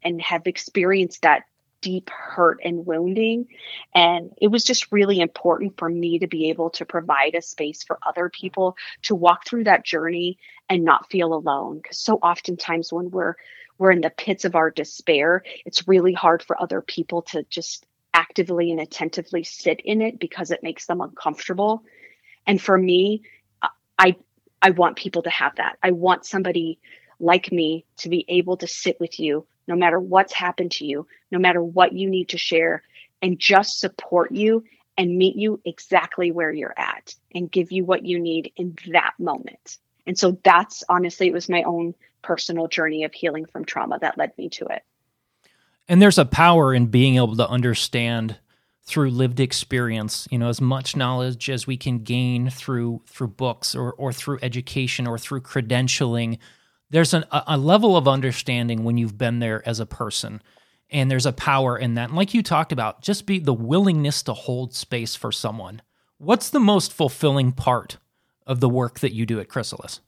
and 0.03 0.21
have 0.21 0.47
experienced 0.47 1.21
that 1.21 1.43
deep 1.83 2.09
hurt 2.09 2.59
and 2.63 2.85
wounding. 2.85 3.45
And 3.93 4.31
it 4.41 4.47
was 4.47 4.63
just 4.63 4.91
really 4.91 5.19
important 5.19 5.77
for 5.77 5.89
me 5.89 6.17
to 6.19 6.27
be 6.27 6.49
able 6.49 6.69
to 6.71 6.85
provide 6.85 7.35
a 7.35 7.41
space 7.41 7.83
for 7.83 7.99
other 8.07 8.29
people 8.29 8.77
to 9.03 9.13
walk 9.13 9.45
through 9.45 9.65
that 9.65 9.85
journey 9.85 10.39
and 10.69 10.85
not 10.85 11.11
feel 11.11 11.33
alone. 11.33 11.81
Because 11.83 11.99
so 11.99 12.15
oftentimes 12.15 12.91
when 12.91 13.11
we're 13.11 13.35
we're 13.77 13.91
in 13.91 14.01
the 14.01 14.09
pits 14.09 14.45
of 14.45 14.55
our 14.55 14.71
despair, 14.71 15.43
it's 15.65 15.87
really 15.87 16.13
hard 16.13 16.41
for 16.41 16.61
other 16.61 16.81
people 16.81 17.23
to 17.23 17.43
just 17.49 17.85
actively 18.13 18.71
and 18.71 18.79
attentively 18.79 19.43
sit 19.43 19.81
in 19.81 20.01
it 20.01 20.19
because 20.19 20.51
it 20.51 20.63
makes 20.63 20.85
them 20.85 21.01
uncomfortable. 21.01 21.83
And 22.47 22.61
for 22.61 22.77
me, 22.77 23.23
I 23.99 24.15
I 24.61 24.69
want 24.69 24.95
people 24.95 25.23
to 25.23 25.29
have 25.29 25.55
that. 25.57 25.77
I 25.83 25.91
want 25.91 26.25
somebody 26.25 26.79
like 27.19 27.51
me 27.51 27.85
to 27.97 28.09
be 28.09 28.23
able 28.29 28.57
to 28.57 28.67
sit 28.67 28.99
with 28.99 29.19
you 29.19 29.45
no 29.67 29.75
matter 29.75 29.99
what's 29.99 30.33
happened 30.33 30.71
to 30.73 30.85
you, 30.85 31.07
no 31.31 31.39
matter 31.39 31.63
what 31.63 31.93
you 31.93 32.09
need 32.09 32.29
to 32.29 32.37
share, 32.37 32.83
and 33.21 33.39
just 33.39 33.79
support 33.79 34.31
you 34.31 34.63
and 34.97 35.17
meet 35.17 35.35
you 35.35 35.59
exactly 35.65 36.31
where 36.31 36.51
you're 36.51 36.77
at 36.77 37.15
and 37.33 37.51
give 37.51 37.71
you 37.71 37.83
what 37.83 38.05
you 38.05 38.19
need 38.19 38.51
in 38.57 38.75
that 38.91 39.13
moment. 39.17 39.77
And 40.05 40.17
so 40.17 40.37
that's 40.43 40.83
honestly, 40.89 41.27
it 41.27 41.33
was 41.33 41.49
my 41.49 41.63
own 41.63 41.95
personal 42.21 42.67
journey 42.67 43.03
of 43.03 43.13
healing 43.13 43.45
from 43.45 43.65
trauma 43.65 43.99
that 43.99 44.17
led 44.17 44.37
me 44.37 44.49
to 44.49 44.65
it. 44.65 44.83
And 45.87 46.01
there's 46.01 46.17
a 46.17 46.25
power 46.25 46.73
in 46.73 46.87
being 46.87 47.15
able 47.15 47.35
to 47.35 47.47
understand 47.47 48.37
through 48.85 49.09
lived 49.11 49.39
experience, 49.39 50.27
you 50.29 50.37
know, 50.37 50.49
as 50.49 50.59
much 50.59 50.95
knowledge 50.95 51.49
as 51.49 51.65
we 51.65 51.77
can 51.77 51.99
gain 51.99 52.49
through 52.49 53.01
through 53.07 53.27
books 53.27 53.75
or 53.75 53.93
or 53.93 54.11
through 54.11 54.39
education 54.41 55.07
or 55.07 55.17
through 55.17 55.41
credentialing 55.41 56.37
there's 56.93 57.15
an, 57.15 57.25
a 57.31 57.57
level 57.57 57.97
of 57.97 58.07
understanding 58.07 58.83
when 58.83 58.97
you've 58.97 59.17
been 59.17 59.39
there 59.39 59.67
as 59.67 59.79
a 59.79 59.85
person 59.85 60.43
and 60.91 61.09
there's 61.09 61.25
a 61.25 61.33
power 61.33 61.75
in 61.75 61.95
that. 61.95 62.09
And 62.09 62.15
like 62.15 62.35
you 62.35 62.43
talked 62.43 62.71
about 62.71 63.01
just 63.01 63.25
be 63.25 63.39
the 63.39 63.53
willingness 63.53 64.21
to 64.23 64.33
hold 64.33 64.75
space 64.75 65.15
for 65.15 65.31
someone. 65.31 65.81
What's 66.19 66.51
the 66.51 66.59
most 66.59 66.93
fulfilling 66.93 67.51
part 67.51 67.97
of 68.45 68.59
the 68.59 68.69
work 68.69 68.99
that 68.99 69.11
you 69.11 69.25
do 69.25 69.39
at 69.39 69.49
chrysalis? 69.49 70.01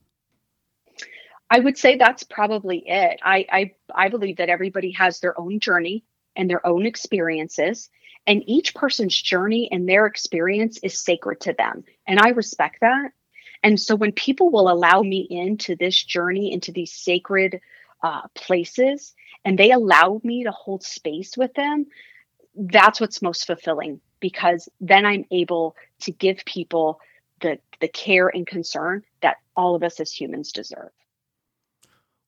I 1.50 1.60
would 1.60 1.78
say 1.78 1.98
that's 1.98 2.22
probably 2.22 2.84
it. 2.86 3.20
I 3.24 3.48
i, 3.52 3.72
I 3.94 4.10
believe 4.10 4.38
that 4.38 4.50
everybody 4.50 4.92
has 4.92 5.20
their 5.20 5.40
own 5.40 5.60
journey 5.60 6.04
and 6.36 6.48
their 6.48 6.66
own 6.66 6.86
experiences 6.86 7.90
and 8.28 8.44
each 8.46 8.76
person's 8.76 9.20
journey 9.20 9.70
and 9.72 9.90
their 9.90 10.06
experience 10.06 10.80
is 10.84 11.00
sacred 11.00 11.40
to 11.42 11.54
them 11.54 11.84
and 12.08 12.20
i 12.20 12.30
respect 12.30 12.82
that 12.82 13.12
and 13.66 13.82
so 13.82 13.96
when 13.96 14.12
people 14.12 14.52
will 14.52 14.70
allow 14.70 15.02
me 15.02 15.26
into 15.28 15.76
this 15.76 16.02
journey, 16.04 16.54
into 16.54 16.72
these 16.72 16.94
sacred 16.94 17.62
uh, 18.04 18.22
places, 18.36 19.16
and 19.44 19.58
they 19.58 19.72
allow 19.72 20.22
me 20.24 20.44
to 20.44 20.52
hold 20.52 20.84
space 20.84 21.36
with 21.36 21.52
them, 21.56 21.88
that's 22.56 23.02
what's 23.02 23.24
most 23.24 23.48
fulfilling 23.48 24.02
because 24.20 24.70
then 24.80 25.04
I'm 25.04 25.26
able 25.32 25.76
to 26.02 26.12
give 26.12 26.46
people 26.46 27.00
the 27.42 27.58
the 27.82 27.88
care 27.88 28.28
and 28.28 28.46
concern 28.46 29.04
that 29.22 29.38
all 29.56 29.74
of 29.74 29.82
us 29.82 30.00
as 30.00 30.12
humans 30.12 30.52
deserve. 30.52 30.92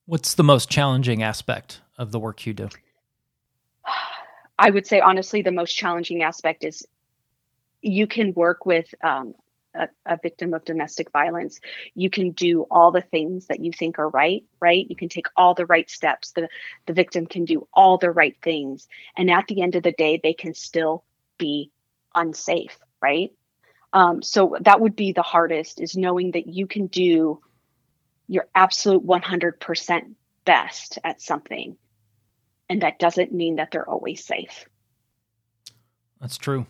What's 0.06 0.34
the 0.34 0.42
most 0.42 0.68
challenging 0.68 1.22
aspect 1.22 1.82
of 1.96 2.10
the 2.10 2.18
work 2.18 2.46
you 2.46 2.52
do? 2.52 2.68
I 4.58 4.70
would 4.70 4.88
say 4.88 4.98
honestly, 4.98 5.42
the 5.42 5.52
most 5.52 5.72
challenging 5.72 6.24
aspect 6.24 6.64
is 6.64 6.84
you 7.80 8.08
can 8.08 8.34
work 8.34 8.66
with 8.66 8.92
um, 9.04 9.36
a, 9.74 9.88
a, 10.06 10.18
victim 10.22 10.54
of 10.54 10.64
domestic 10.64 11.10
violence, 11.12 11.60
you 11.94 12.10
can 12.10 12.32
do 12.32 12.66
all 12.70 12.90
the 12.90 13.00
things 13.00 13.46
that 13.46 13.60
you 13.60 13.72
think 13.72 13.98
are 13.98 14.08
right, 14.08 14.44
right? 14.60 14.86
You 14.88 14.96
can 14.96 15.08
take 15.08 15.26
all 15.36 15.54
the 15.54 15.66
right 15.66 15.88
steps. 15.88 16.32
The, 16.32 16.48
the 16.86 16.92
victim 16.92 17.26
can 17.26 17.44
do 17.44 17.68
all 17.72 17.98
the 17.98 18.10
right 18.10 18.36
things. 18.42 18.88
And 19.16 19.30
at 19.30 19.46
the 19.46 19.62
end 19.62 19.74
of 19.74 19.82
the 19.82 19.92
day, 19.92 20.20
they 20.22 20.32
can 20.32 20.54
still 20.54 21.04
be 21.38 21.70
unsafe, 22.14 22.78
right? 23.00 23.30
Um, 23.92 24.22
so 24.22 24.56
that 24.60 24.80
would 24.80 24.96
be 24.96 25.12
the 25.12 25.22
hardest 25.22 25.80
is 25.80 25.96
knowing 25.96 26.32
that 26.32 26.46
you 26.46 26.66
can 26.66 26.86
do 26.86 27.40
your 28.26 28.46
absolute 28.54 29.06
100% 29.06 30.14
best 30.44 30.98
at 31.02 31.22
something. 31.22 31.76
And 32.68 32.82
that 32.82 32.98
doesn't 32.98 33.32
mean 33.32 33.56
that 33.56 33.70
they're 33.70 33.88
always 33.88 34.24
safe. 34.24 34.66
That's 36.20 36.36
true. 36.36 36.66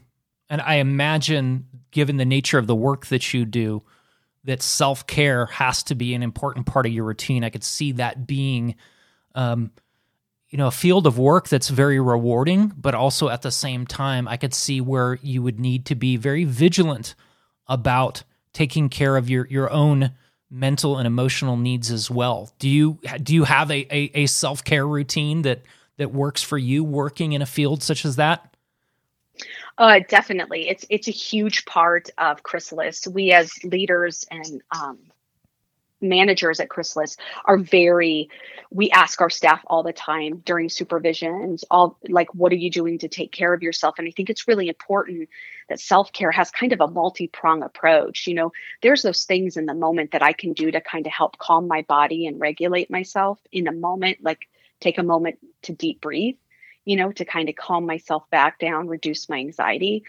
And 0.50 0.60
I 0.60 0.76
imagine, 0.76 1.66
given 1.90 2.16
the 2.16 2.24
nature 2.24 2.58
of 2.58 2.66
the 2.66 2.74
work 2.74 3.06
that 3.06 3.34
you 3.34 3.44
do, 3.44 3.82
that 4.44 4.62
self 4.62 5.06
care 5.06 5.46
has 5.46 5.82
to 5.84 5.94
be 5.94 6.14
an 6.14 6.22
important 6.22 6.66
part 6.66 6.86
of 6.86 6.92
your 6.92 7.04
routine. 7.04 7.44
I 7.44 7.50
could 7.50 7.64
see 7.64 7.92
that 7.92 8.26
being, 8.26 8.76
um, 9.34 9.70
you 10.48 10.56
know, 10.56 10.68
a 10.68 10.72
field 10.72 11.06
of 11.06 11.18
work 11.18 11.48
that's 11.48 11.68
very 11.68 12.00
rewarding, 12.00 12.72
but 12.76 12.94
also 12.94 13.28
at 13.28 13.42
the 13.42 13.50
same 13.50 13.86
time, 13.86 14.26
I 14.26 14.36
could 14.36 14.54
see 14.54 14.80
where 14.80 15.18
you 15.22 15.42
would 15.42 15.60
need 15.60 15.84
to 15.86 15.94
be 15.94 16.16
very 16.16 16.44
vigilant 16.44 17.14
about 17.66 18.22
taking 18.54 18.88
care 18.88 19.16
of 19.16 19.28
your 19.28 19.46
your 19.48 19.70
own 19.70 20.12
mental 20.50 20.96
and 20.96 21.06
emotional 21.06 21.56
needs 21.56 21.90
as 21.90 22.10
well. 22.10 22.50
Do 22.58 22.68
you 22.68 22.98
do 23.22 23.34
you 23.34 23.44
have 23.44 23.70
a, 23.70 23.86
a, 23.94 24.10
a 24.14 24.26
self 24.26 24.64
care 24.64 24.86
routine 24.86 25.42
that 25.42 25.62
that 25.98 26.12
works 26.12 26.42
for 26.42 26.56
you 26.56 26.84
working 26.84 27.32
in 27.32 27.42
a 27.42 27.46
field 27.46 27.82
such 27.82 28.04
as 28.04 28.16
that? 28.16 28.56
Uh, 29.78 30.00
definitely, 30.08 30.68
it's 30.68 30.84
it's 30.90 31.08
a 31.08 31.12
huge 31.12 31.64
part 31.64 32.10
of 32.18 32.42
Chrysalis. 32.42 33.06
We 33.06 33.32
as 33.32 33.52
leaders 33.64 34.26
and 34.30 34.62
um, 34.72 34.98
managers 36.00 36.60
at 36.60 36.70
Chrysalis 36.70 37.16
are 37.44 37.58
very. 37.58 38.30
We 38.70 38.90
ask 38.90 39.20
our 39.20 39.30
staff 39.30 39.62
all 39.68 39.82
the 39.84 39.92
time 39.92 40.42
during 40.44 40.68
supervisions, 40.68 41.64
all 41.70 41.98
like, 42.08 42.34
"What 42.34 42.52
are 42.52 42.56
you 42.56 42.70
doing 42.70 42.98
to 42.98 43.08
take 43.08 43.32
care 43.32 43.54
of 43.54 43.62
yourself?" 43.62 43.96
And 43.98 44.08
I 44.08 44.12
think 44.12 44.30
it's 44.30 44.48
really 44.48 44.68
important 44.68 45.28
that 45.68 45.80
self 45.80 46.12
care 46.12 46.32
has 46.32 46.50
kind 46.50 46.72
of 46.72 46.80
a 46.80 46.88
multi 46.88 47.28
prong 47.28 47.62
approach. 47.62 48.26
You 48.26 48.34
know, 48.34 48.52
there's 48.82 49.02
those 49.02 49.24
things 49.26 49.56
in 49.56 49.66
the 49.66 49.74
moment 49.74 50.12
that 50.12 50.22
I 50.24 50.32
can 50.32 50.54
do 50.54 50.72
to 50.72 50.80
kind 50.80 51.06
of 51.06 51.12
help 51.12 51.38
calm 51.38 51.68
my 51.68 51.82
body 51.82 52.26
and 52.26 52.40
regulate 52.40 52.90
myself 52.90 53.40
in 53.52 53.68
a 53.68 53.72
moment, 53.72 54.18
like 54.22 54.48
take 54.80 54.98
a 54.98 55.04
moment 55.04 55.38
to 55.62 55.72
deep 55.72 56.00
breathe 56.00 56.36
you 56.88 56.96
know, 56.96 57.12
to 57.12 57.24
kind 57.26 57.50
of 57.50 57.54
calm 57.54 57.84
myself 57.84 58.28
back 58.30 58.58
down, 58.58 58.88
reduce 58.88 59.28
my 59.28 59.36
anxiety. 59.36 60.04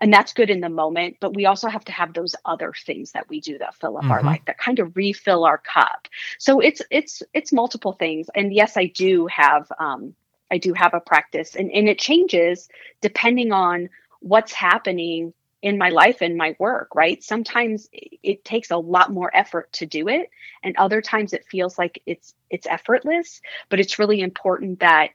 And 0.00 0.12
that's 0.12 0.32
good 0.32 0.50
in 0.50 0.60
the 0.60 0.68
moment, 0.68 1.18
but 1.20 1.36
we 1.36 1.46
also 1.46 1.68
have 1.68 1.84
to 1.84 1.92
have 1.92 2.14
those 2.14 2.34
other 2.44 2.72
things 2.72 3.12
that 3.12 3.28
we 3.28 3.40
do 3.40 3.58
that 3.58 3.76
fill 3.76 3.96
up 3.96 4.02
mm-hmm. 4.02 4.10
our 4.10 4.22
life, 4.24 4.40
that 4.46 4.58
kind 4.58 4.80
of 4.80 4.96
refill 4.96 5.44
our 5.44 5.58
cup. 5.58 6.08
So 6.38 6.58
it's 6.58 6.82
it's 6.90 7.22
it's 7.32 7.52
multiple 7.52 7.92
things. 7.92 8.28
And 8.34 8.52
yes, 8.52 8.76
I 8.76 8.86
do 8.86 9.28
have 9.28 9.70
um, 9.78 10.16
I 10.50 10.58
do 10.58 10.72
have 10.72 10.94
a 10.94 11.00
practice, 11.00 11.54
and 11.54 11.70
and 11.70 11.88
it 11.88 12.00
changes 12.00 12.68
depending 13.00 13.52
on 13.52 13.88
what's 14.18 14.52
happening 14.52 15.32
in 15.62 15.78
my 15.78 15.90
life 15.90 16.22
and 16.22 16.38
my 16.38 16.56
work 16.58 16.94
right 16.94 17.22
sometimes 17.22 17.90
it 17.92 18.42
takes 18.46 18.70
a 18.70 18.78
lot 18.78 19.12
more 19.12 19.30
effort 19.36 19.70
to 19.74 19.84
do 19.84 20.08
it 20.08 20.30
and 20.62 20.74
other 20.78 21.02
times 21.02 21.34
it 21.34 21.44
feels 21.44 21.76
like 21.76 22.00
it's 22.06 22.34
it's 22.48 22.66
effortless 22.66 23.42
but 23.68 23.78
it's 23.78 23.98
really 23.98 24.22
important 24.22 24.80
that 24.80 25.10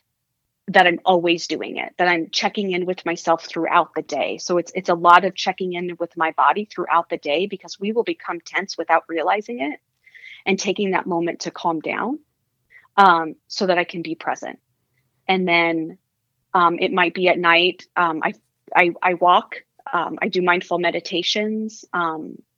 that 0.67 0.87
I'm 0.87 0.99
always 1.05 1.47
doing 1.47 1.77
it, 1.77 1.93
that 1.97 2.07
I'm 2.07 2.29
checking 2.31 2.71
in 2.71 2.85
with 2.85 3.05
myself 3.05 3.45
throughout 3.45 3.93
the 3.95 4.01
day. 4.01 4.37
So 4.39 4.57
it's 4.57 4.71
it's 4.75 4.89
a 4.89 4.95
lot 4.95 5.23
of 5.23 5.35
checking 5.35 5.73
in 5.73 5.95
with 5.99 6.17
my 6.17 6.31
body 6.31 6.65
throughout 6.65 7.09
the 7.09 7.17
day 7.17 7.45
because 7.45 7.79
we 7.79 7.91
will 7.91 8.03
become 8.03 8.39
tense 8.41 8.77
without 8.77 9.03
realizing 9.07 9.61
it 9.61 9.79
and 10.45 10.57
taking 10.57 10.91
that 10.91 11.05
moment 11.05 11.41
to 11.41 11.51
calm 11.51 11.79
down 11.81 12.19
um, 12.97 13.35
so 13.47 13.67
that 13.67 13.77
I 13.77 13.83
can 13.83 14.01
be 14.01 14.15
present. 14.15 14.59
And 15.27 15.47
then 15.47 15.97
um, 16.53 16.79
it 16.79 16.91
might 16.91 17.13
be 17.13 17.27
at 17.27 17.37
night. 17.37 17.85
Um, 17.95 18.21
I, 18.23 18.33
I, 18.75 18.91
I 19.01 19.13
walk. 19.15 19.57
Um, 19.91 20.17
I 20.21 20.29
do 20.29 20.41
mindful 20.41 20.79
meditations. 20.79 21.85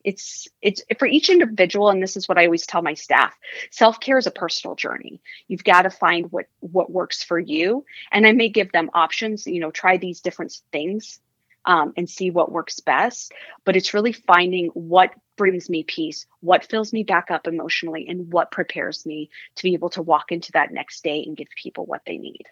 It's 0.08 0.48
it's 0.62 0.82
for 0.98 1.06
each 1.06 1.30
individual 1.30 1.90
and 1.90 2.02
this 2.02 2.16
is 2.16 2.30
what 2.30 2.38
i 2.38 2.46
always 2.46 2.66
tell 2.66 2.82
my 2.82 2.94
staff 2.94 3.38
self-care 3.72 4.18
is 4.18 4.26
a 4.26 4.32
personal 4.32 4.74
journey. 4.74 5.20
You've 5.50 5.66
got 5.66 5.82
to 5.82 5.90
find 5.90 6.32
what 6.32 6.46
what 6.62 6.90
works 6.90 7.24
for 7.24 7.38
you. 7.38 7.84
And 8.14 8.26
i 8.26 8.32
may 8.32 8.48
give 8.48 8.72
them 8.72 8.90
options 8.94 9.46
you 9.46 9.60
know 9.60 9.70
try 9.70 9.98
these 9.98 10.22
different 10.22 10.58
things 10.72 11.20
um, 11.66 11.92
and 11.98 12.10
see 12.10 12.32
what 12.32 12.54
works 12.54 12.80
best. 12.80 13.34
But 13.66 13.76
it's 13.76 13.94
really 13.94 14.14
finding 14.14 14.68
what 14.68 15.12
brings 15.36 15.70
me 15.70 15.84
peace 15.84 16.26
what 16.40 16.64
fills 16.64 16.94
me 16.94 17.04
back 17.04 17.30
up 17.30 17.46
emotionally 17.46 18.08
and 18.08 18.32
what 18.32 18.50
prepares 18.50 19.06
me 19.06 19.30
to 19.56 19.64
be 19.64 19.74
able 19.74 19.90
to 19.90 20.02
walk 20.02 20.32
into 20.32 20.54
that 20.54 20.72
next 20.72 21.04
day 21.04 21.22
and 21.28 21.36
give 21.36 21.50
people 21.62 21.86
what 21.86 22.04
they 22.08 22.18
need. 22.18 22.46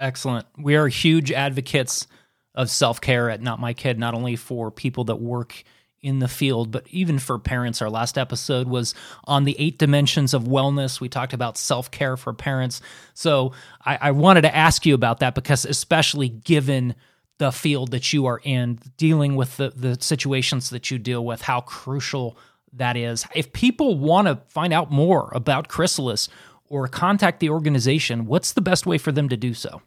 Excellent. 0.00 0.46
We 0.58 0.74
are 0.74 0.88
huge 0.88 1.30
advocates 1.30 2.08
of 2.54 2.68
self-care 2.68 3.30
at 3.30 3.40
not 3.40 3.60
my 3.60 3.72
kid 3.72 3.96
not 3.96 4.14
only 4.14 4.34
for 4.34 4.72
people 4.72 5.04
that 5.04 5.20
work 5.20 5.62
in 6.00 6.20
the 6.20 6.28
field, 6.28 6.70
but 6.70 6.86
even 6.88 7.18
for 7.18 7.38
parents. 7.38 7.82
Our 7.82 7.90
last 7.90 8.16
episode 8.16 8.68
was 8.68 8.94
on 9.24 9.44
the 9.44 9.56
eight 9.58 9.78
dimensions 9.78 10.32
of 10.32 10.44
wellness. 10.44 11.00
We 11.00 11.08
talked 11.08 11.32
about 11.32 11.58
self 11.58 11.90
care 11.90 12.16
for 12.16 12.32
parents. 12.32 12.80
So 13.14 13.52
I, 13.84 13.98
I, 14.00 14.10
wanted 14.12 14.42
to 14.42 14.54
ask 14.54 14.86
you 14.86 14.94
about 14.94 15.20
that 15.20 15.34
because, 15.34 15.64
especially 15.64 16.28
given 16.28 16.94
the 17.38 17.50
field 17.50 17.90
that 17.92 18.12
you 18.12 18.26
are 18.26 18.40
in, 18.44 18.78
dealing 18.96 19.34
with 19.34 19.56
the, 19.56 19.70
the 19.70 19.96
situations 20.00 20.70
that 20.70 20.90
you 20.90 20.98
deal 20.98 21.24
with, 21.24 21.42
how 21.42 21.60
crucial 21.60 22.36
that 22.72 22.96
is. 22.96 23.26
If 23.34 23.52
people 23.52 23.98
want 23.98 24.28
to 24.28 24.40
find 24.48 24.72
out 24.72 24.90
more 24.90 25.32
about 25.34 25.68
Chrysalis 25.68 26.28
or 26.68 26.86
contact 26.86 27.40
the 27.40 27.50
organization, 27.50 28.26
what's 28.26 28.52
the 28.52 28.60
best 28.60 28.86
way 28.86 28.98
for 28.98 29.12
them 29.12 29.28
to 29.28 29.36
do 29.36 29.54
so? 29.54 29.82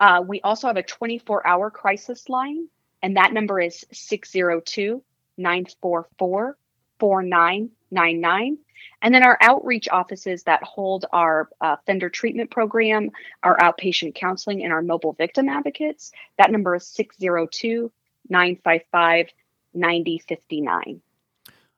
Uh, 0.00 0.24
we 0.26 0.40
also 0.40 0.66
have 0.66 0.76
a 0.76 0.82
24 0.82 1.46
hour 1.46 1.70
crisis 1.70 2.28
line, 2.28 2.68
and 3.02 3.16
that 3.16 3.32
number 3.32 3.60
is 3.60 3.86
602 3.92 5.02
944 5.36 6.56
4999. 6.98 8.58
And 9.02 9.14
then 9.14 9.22
our 9.22 9.38
outreach 9.40 9.88
offices 9.88 10.44
that 10.44 10.62
hold 10.62 11.04
our 11.12 11.48
uh, 11.60 11.76
offender 11.78 12.08
treatment 12.08 12.50
program, 12.50 13.10
our 13.42 13.56
outpatient 13.58 14.14
counseling, 14.14 14.64
and 14.64 14.72
our 14.72 14.82
mobile 14.82 15.12
victim 15.12 15.48
advocates, 15.48 16.12
that 16.38 16.50
number 16.50 16.74
is 16.74 16.86
602 16.86 17.92
955 18.28 19.28
9059. 19.74 21.02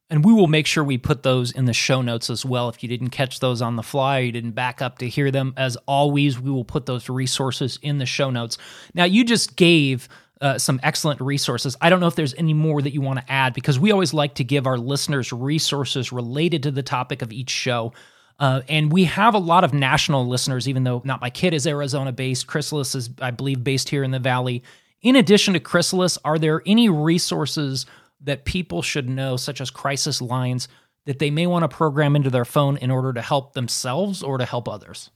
And 0.09 0.25
we 0.25 0.33
will 0.33 0.47
make 0.47 0.67
sure 0.67 0.85
we 0.85 0.99
put 0.99 1.25
those 1.25 1.51
in 1.51 1.65
the 1.65 1.73
show 1.73 2.01
notes 2.01 2.31
as 2.31 2.45
well. 2.45 2.69
If 2.69 2.83
you 2.83 2.89
didn't 2.89 3.11
catch 3.11 3.41
those 3.41 3.61
on 3.61 3.75
the 3.75 3.83
fly, 3.83 4.21
you 4.21 4.31
didn't 4.31 4.53
back 4.53 4.81
up 4.81 4.99
to 4.99 5.09
hear 5.09 5.33
them, 5.33 5.53
as 5.57 5.77
always, 5.87 6.39
we 6.39 6.51
will 6.51 6.65
put 6.65 6.87
those 6.87 7.09
resources 7.09 7.79
in 7.83 7.99
the 7.99 8.07
show 8.07 8.31
notes. 8.31 8.57
Now, 8.95 9.05
you 9.05 9.25
just 9.25 9.57
gave 9.57 10.09
uh, 10.41 10.59
some 10.59 10.79
excellent 10.83 11.21
resources. 11.21 11.77
I 11.81 11.91
don't 11.91 11.99
know 11.99 12.07
if 12.07 12.15
there's 12.15 12.35
any 12.35 12.55
more 12.55 12.83
that 12.83 12.93
you 12.93 13.01
want 13.01 13.19
to 13.19 13.33
add 13.33 13.53
because 13.53 13.81
we 13.81 13.91
always 13.91 14.15
like 14.15 14.35
to 14.35 14.45
give 14.45 14.67
our 14.67 14.79
listeners 14.79 15.33
resources 15.33 16.13
related 16.13 16.63
to 16.65 16.71
the 16.71 16.83
topic 16.83 17.23
of 17.23 17.33
each 17.33 17.51
show. 17.51 17.93
Uh, 18.39 18.61
and 18.69 18.93
we 18.93 19.05
have 19.05 19.35
a 19.35 19.39
lot 19.39 19.65
of 19.65 19.73
national 19.73 20.29
listeners, 20.29 20.69
even 20.69 20.85
though 20.85 21.01
not 21.05 21.21
my 21.21 21.31
kid 21.31 21.55
is 21.55 21.67
Arizona 21.67 22.13
based. 22.13 22.47
Chrysalis 22.47 22.95
is, 22.95 23.11
I 23.21 23.31
believe, 23.31 23.65
based 23.65 23.89
here 23.89 24.05
in 24.05 24.11
the 24.11 24.19
Valley. 24.19 24.63
In 25.01 25.17
addition 25.17 25.55
to 25.55 25.61
Chrysalis, 25.61 26.19
are 26.25 26.39
there 26.39 26.63
any 26.67 26.89
resources 26.89 27.87
that 28.21 28.45
people 28.45 28.83
should 28.83 29.09
know, 29.09 29.37
such 29.37 29.61
as 29.61 29.71
crisis 29.71 30.21
lines, 30.21 30.69
that 31.05 31.19
they 31.19 31.31
may 31.31 31.47
want 31.47 31.63
to 31.63 31.69
program 31.69 32.17
into 32.17 32.31
their 32.31 32.45
phone 32.45 32.77
in 32.79 32.91
order 32.91 33.13
to 33.13 33.23
help 33.23 33.55
themselves 33.55 34.23
or 34.23 34.39
to 34.39 34.45
help 34.45 34.69
others? 34.69 35.11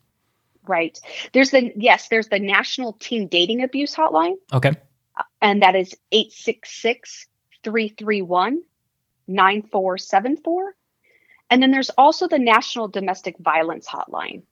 Right. 0.67 0.99
There's 1.33 1.51
the, 1.51 1.73
yes, 1.77 2.09
there's 2.09 2.29
the 2.29 2.39
National 2.39 2.93
Teen 2.95 3.27
Dating 3.27 3.63
Abuse 3.63 3.95
Hotline. 3.95 4.37
Okay. 4.53 4.75
Uh, 5.17 5.23
and 5.43 5.63
that 5.63 5.75
is 5.75 5.95
866 6.13 7.27
331 7.65 8.63
9474. 9.27 10.75
And 11.51 11.63
then 11.63 11.71
there's 11.71 11.91
also 11.91 12.29
the 12.29 12.39
National 12.39 12.89
Domestic 12.89 13.37
Violence 13.39 13.87
Hotline. 13.87 14.43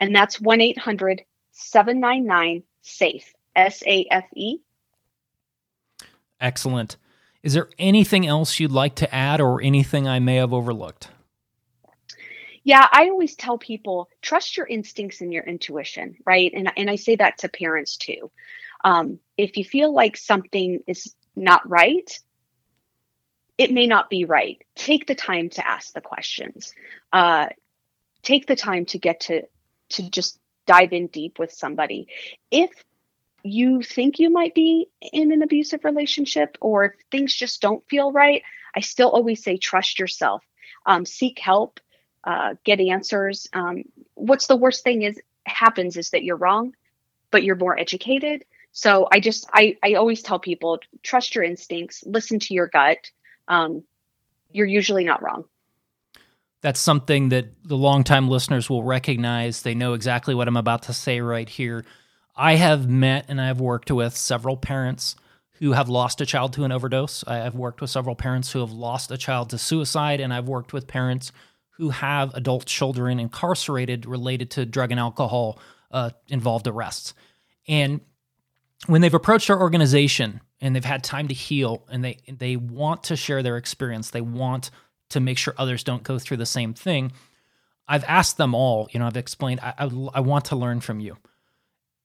And 0.00 0.14
that's 0.14 0.40
1 0.40 0.60
800 0.60 1.22
799 1.52 2.62
SAFE, 2.82 3.34
S 3.56 3.82
A 3.84 4.06
F 4.10 4.24
E. 4.36 4.58
Excellent. 6.40 6.96
Is 7.42 7.54
there 7.54 7.68
anything 7.78 8.26
else 8.26 8.58
you'd 8.58 8.72
like 8.72 8.96
to 8.96 9.14
add 9.14 9.40
or 9.40 9.62
anything 9.62 10.08
I 10.08 10.18
may 10.18 10.36
have 10.36 10.52
overlooked? 10.52 11.08
Yeah, 12.64 12.86
I 12.90 13.08
always 13.08 13.36
tell 13.36 13.56
people 13.56 14.10
trust 14.20 14.56
your 14.56 14.66
instincts 14.66 15.20
and 15.20 15.32
your 15.32 15.44
intuition, 15.44 16.16
right? 16.26 16.52
And 16.54 16.70
and 16.76 16.90
I 16.90 16.96
say 16.96 17.16
that 17.16 17.38
to 17.38 17.48
parents 17.48 17.96
too. 17.96 18.30
Um, 18.84 19.18
if 19.36 19.56
you 19.56 19.64
feel 19.64 19.92
like 19.92 20.16
something 20.16 20.80
is 20.86 21.14
not 21.34 21.68
right, 21.68 22.18
it 23.56 23.72
may 23.72 23.86
not 23.86 24.10
be 24.10 24.24
right. 24.24 24.62
Take 24.74 25.06
the 25.06 25.14
time 25.14 25.48
to 25.50 25.66
ask 25.66 25.92
the 25.92 26.00
questions. 26.00 26.74
Uh, 27.12 27.46
take 28.22 28.46
the 28.46 28.56
time 28.56 28.84
to 28.86 28.98
get 28.98 29.20
to 29.20 29.42
to 29.90 30.10
just 30.10 30.38
dive 30.66 30.92
in 30.92 31.06
deep 31.06 31.38
with 31.38 31.52
somebody. 31.52 32.08
If 32.50 32.70
you 33.48 33.82
think 33.82 34.18
you 34.18 34.30
might 34.30 34.54
be 34.54 34.88
in 35.12 35.32
an 35.32 35.42
abusive 35.42 35.84
relationship 35.84 36.56
or 36.60 36.84
if 36.84 36.92
things 37.10 37.34
just 37.34 37.60
don't 37.60 37.86
feel 37.88 38.12
right, 38.12 38.42
I 38.74 38.80
still 38.80 39.10
always 39.10 39.42
say 39.42 39.56
trust 39.56 39.98
yourself, 39.98 40.44
um, 40.86 41.04
seek 41.04 41.38
help, 41.38 41.80
uh, 42.24 42.54
get 42.64 42.80
answers. 42.80 43.48
Um, 43.52 43.84
what's 44.14 44.46
the 44.46 44.56
worst 44.56 44.84
thing 44.84 45.02
is 45.02 45.20
happens 45.46 45.96
is 45.96 46.10
that 46.10 46.24
you're 46.24 46.36
wrong, 46.36 46.74
but 47.30 47.42
you're 47.42 47.56
more 47.56 47.78
educated. 47.78 48.44
So 48.72 49.08
I 49.10 49.20
just 49.20 49.48
I 49.52 49.76
I 49.82 49.94
always 49.94 50.22
tell 50.22 50.38
people 50.38 50.78
trust 51.02 51.34
your 51.34 51.44
instincts, 51.44 52.04
listen 52.06 52.38
to 52.40 52.54
your 52.54 52.68
gut. 52.68 53.10
Um, 53.48 53.82
you're 54.52 54.66
usually 54.66 55.04
not 55.04 55.22
wrong. 55.22 55.44
That's 56.60 56.80
something 56.80 57.28
that 57.28 57.46
the 57.64 57.76
longtime 57.76 58.28
listeners 58.28 58.68
will 58.68 58.82
recognize. 58.82 59.62
They 59.62 59.74
know 59.74 59.94
exactly 59.94 60.34
what 60.34 60.48
I'm 60.48 60.56
about 60.56 60.82
to 60.84 60.92
say 60.92 61.20
right 61.20 61.48
here. 61.48 61.84
I 62.40 62.54
have 62.54 62.88
met 62.88 63.24
and 63.28 63.40
I 63.40 63.48
have 63.48 63.60
worked 63.60 63.90
with 63.90 64.16
several 64.16 64.56
parents 64.56 65.16
who 65.58 65.72
have 65.72 65.88
lost 65.88 66.20
a 66.20 66.26
child 66.26 66.52
to 66.52 66.62
an 66.62 66.70
overdose. 66.70 67.24
I 67.26 67.38
have 67.38 67.56
worked 67.56 67.80
with 67.80 67.90
several 67.90 68.14
parents 68.14 68.52
who 68.52 68.60
have 68.60 68.70
lost 68.70 69.10
a 69.10 69.18
child 69.18 69.50
to 69.50 69.58
suicide, 69.58 70.20
and 70.20 70.32
I've 70.32 70.46
worked 70.46 70.72
with 70.72 70.86
parents 70.86 71.32
who 71.70 71.90
have 71.90 72.32
adult 72.34 72.66
children 72.66 73.18
incarcerated 73.18 74.06
related 74.06 74.52
to 74.52 74.64
drug 74.64 74.92
and 74.92 75.00
alcohol 75.00 75.58
uh, 75.90 76.10
involved 76.28 76.68
arrests. 76.68 77.12
And 77.66 78.00
when 78.86 79.00
they've 79.00 79.12
approached 79.12 79.50
our 79.50 79.60
organization 79.60 80.40
and 80.60 80.76
they've 80.76 80.84
had 80.84 81.02
time 81.02 81.26
to 81.28 81.34
heal 81.34 81.84
and 81.90 82.04
they 82.04 82.18
they 82.28 82.54
want 82.54 83.02
to 83.04 83.16
share 83.16 83.42
their 83.42 83.56
experience, 83.56 84.10
they 84.10 84.20
want 84.20 84.70
to 85.08 85.18
make 85.18 85.38
sure 85.38 85.54
others 85.58 85.82
don't 85.82 86.04
go 86.04 86.20
through 86.20 86.36
the 86.36 86.46
same 86.46 86.72
thing. 86.72 87.10
I've 87.88 88.04
asked 88.04 88.36
them 88.36 88.54
all, 88.54 88.88
you 88.92 89.00
know, 89.00 89.06
I've 89.06 89.16
explained, 89.16 89.60
I, 89.60 89.74
I, 89.78 89.84
I 90.14 90.20
want 90.20 90.44
to 90.46 90.56
learn 90.56 90.80
from 90.80 91.00
you. 91.00 91.16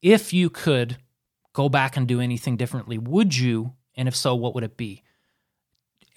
If 0.04 0.34
you 0.34 0.50
could 0.50 0.98
go 1.54 1.70
back 1.70 1.96
and 1.96 2.08
do 2.08 2.20
anything 2.20 2.58
differently, 2.58 2.98
would 2.98 3.36
you? 3.36 3.74
And 3.96 4.08
if 4.08 4.16
so, 4.16 4.36
what 4.36 4.54
would 4.54 4.66
it 4.66 4.76
be? 4.76 5.02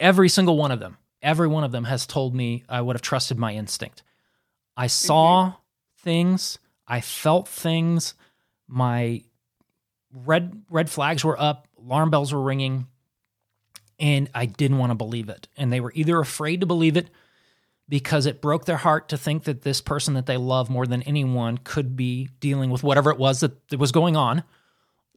Every 0.01 0.29
single 0.29 0.57
one 0.57 0.72
of 0.72 0.81
them, 0.81 0.99
every 1.22 1.46
one 1.46 1.62
of 1.62 1.72
them 1.72 1.85
has 1.85 2.05
told 2.05 2.35
me 2.35 2.64
I 2.68 2.81
would 2.81 2.96
have 2.96 3.03
trusted 3.03 3.38
my 3.38 3.55
instinct. 3.55 4.03
I 4.77 4.88
saw 4.88 5.44
mm-hmm. 5.44 5.57
things, 6.03 6.59
I 6.87 7.01
felt 7.01 7.49
things, 7.49 8.14
my 8.66 9.22
red 10.12 10.62
red 10.68 10.90
flags 10.90 11.25
were 11.25 11.40
up, 11.40 11.68
alarm 11.79 12.11
bells 12.11 12.35
were 12.35 12.42
ringing, 12.42 12.88
and 14.01 14.29
I 14.35 14.46
didn't 14.46 14.79
want 14.79 14.90
to 14.90 14.96
believe 14.96 15.29
it. 15.29 15.49
And 15.57 15.72
they 15.72 15.81
were 15.81 15.92
either 15.94 16.18
afraid 16.18 16.61
to 16.61 16.66
believe 16.66 16.96
it 16.96 17.09
because 17.88 18.27
it 18.27 18.40
broke 18.40 18.64
their 18.64 18.79
heart 18.79 19.09
to 19.09 19.16
think 19.16 19.44
that 19.44 19.62
this 19.62 19.81
person 19.81 20.14
that 20.14 20.27
they 20.27 20.37
love 20.37 20.68
more 20.68 20.87
than 20.87 21.03
anyone 21.03 21.59
could 21.59 21.96
be 21.96 22.29
dealing 22.40 22.70
with 22.70 22.83
whatever 22.83 23.11
it 23.11 23.18
was 23.18 23.40
that, 23.40 23.79
was 23.79 23.92
going 23.92 24.16
on, 24.16 24.42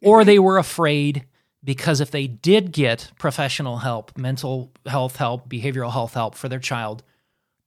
or 0.02 0.24
they 0.24 0.40
were 0.40 0.58
afraid 0.58 1.26
because 1.64 2.00
if 2.00 2.12
they 2.12 2.28
did 2.28 2.72
get 2.72 3.12
professional 3.20 3.78
help, 3.78 4.18
mental 4.18 4.72
health 4.86 5.18
help, 5.18 5.50
behavioral 5.50 5.92
health 5.92 6.14
help 6.14 6.36
for 6.36 6.48
their 6.48 6.60
child, 6.60 7.04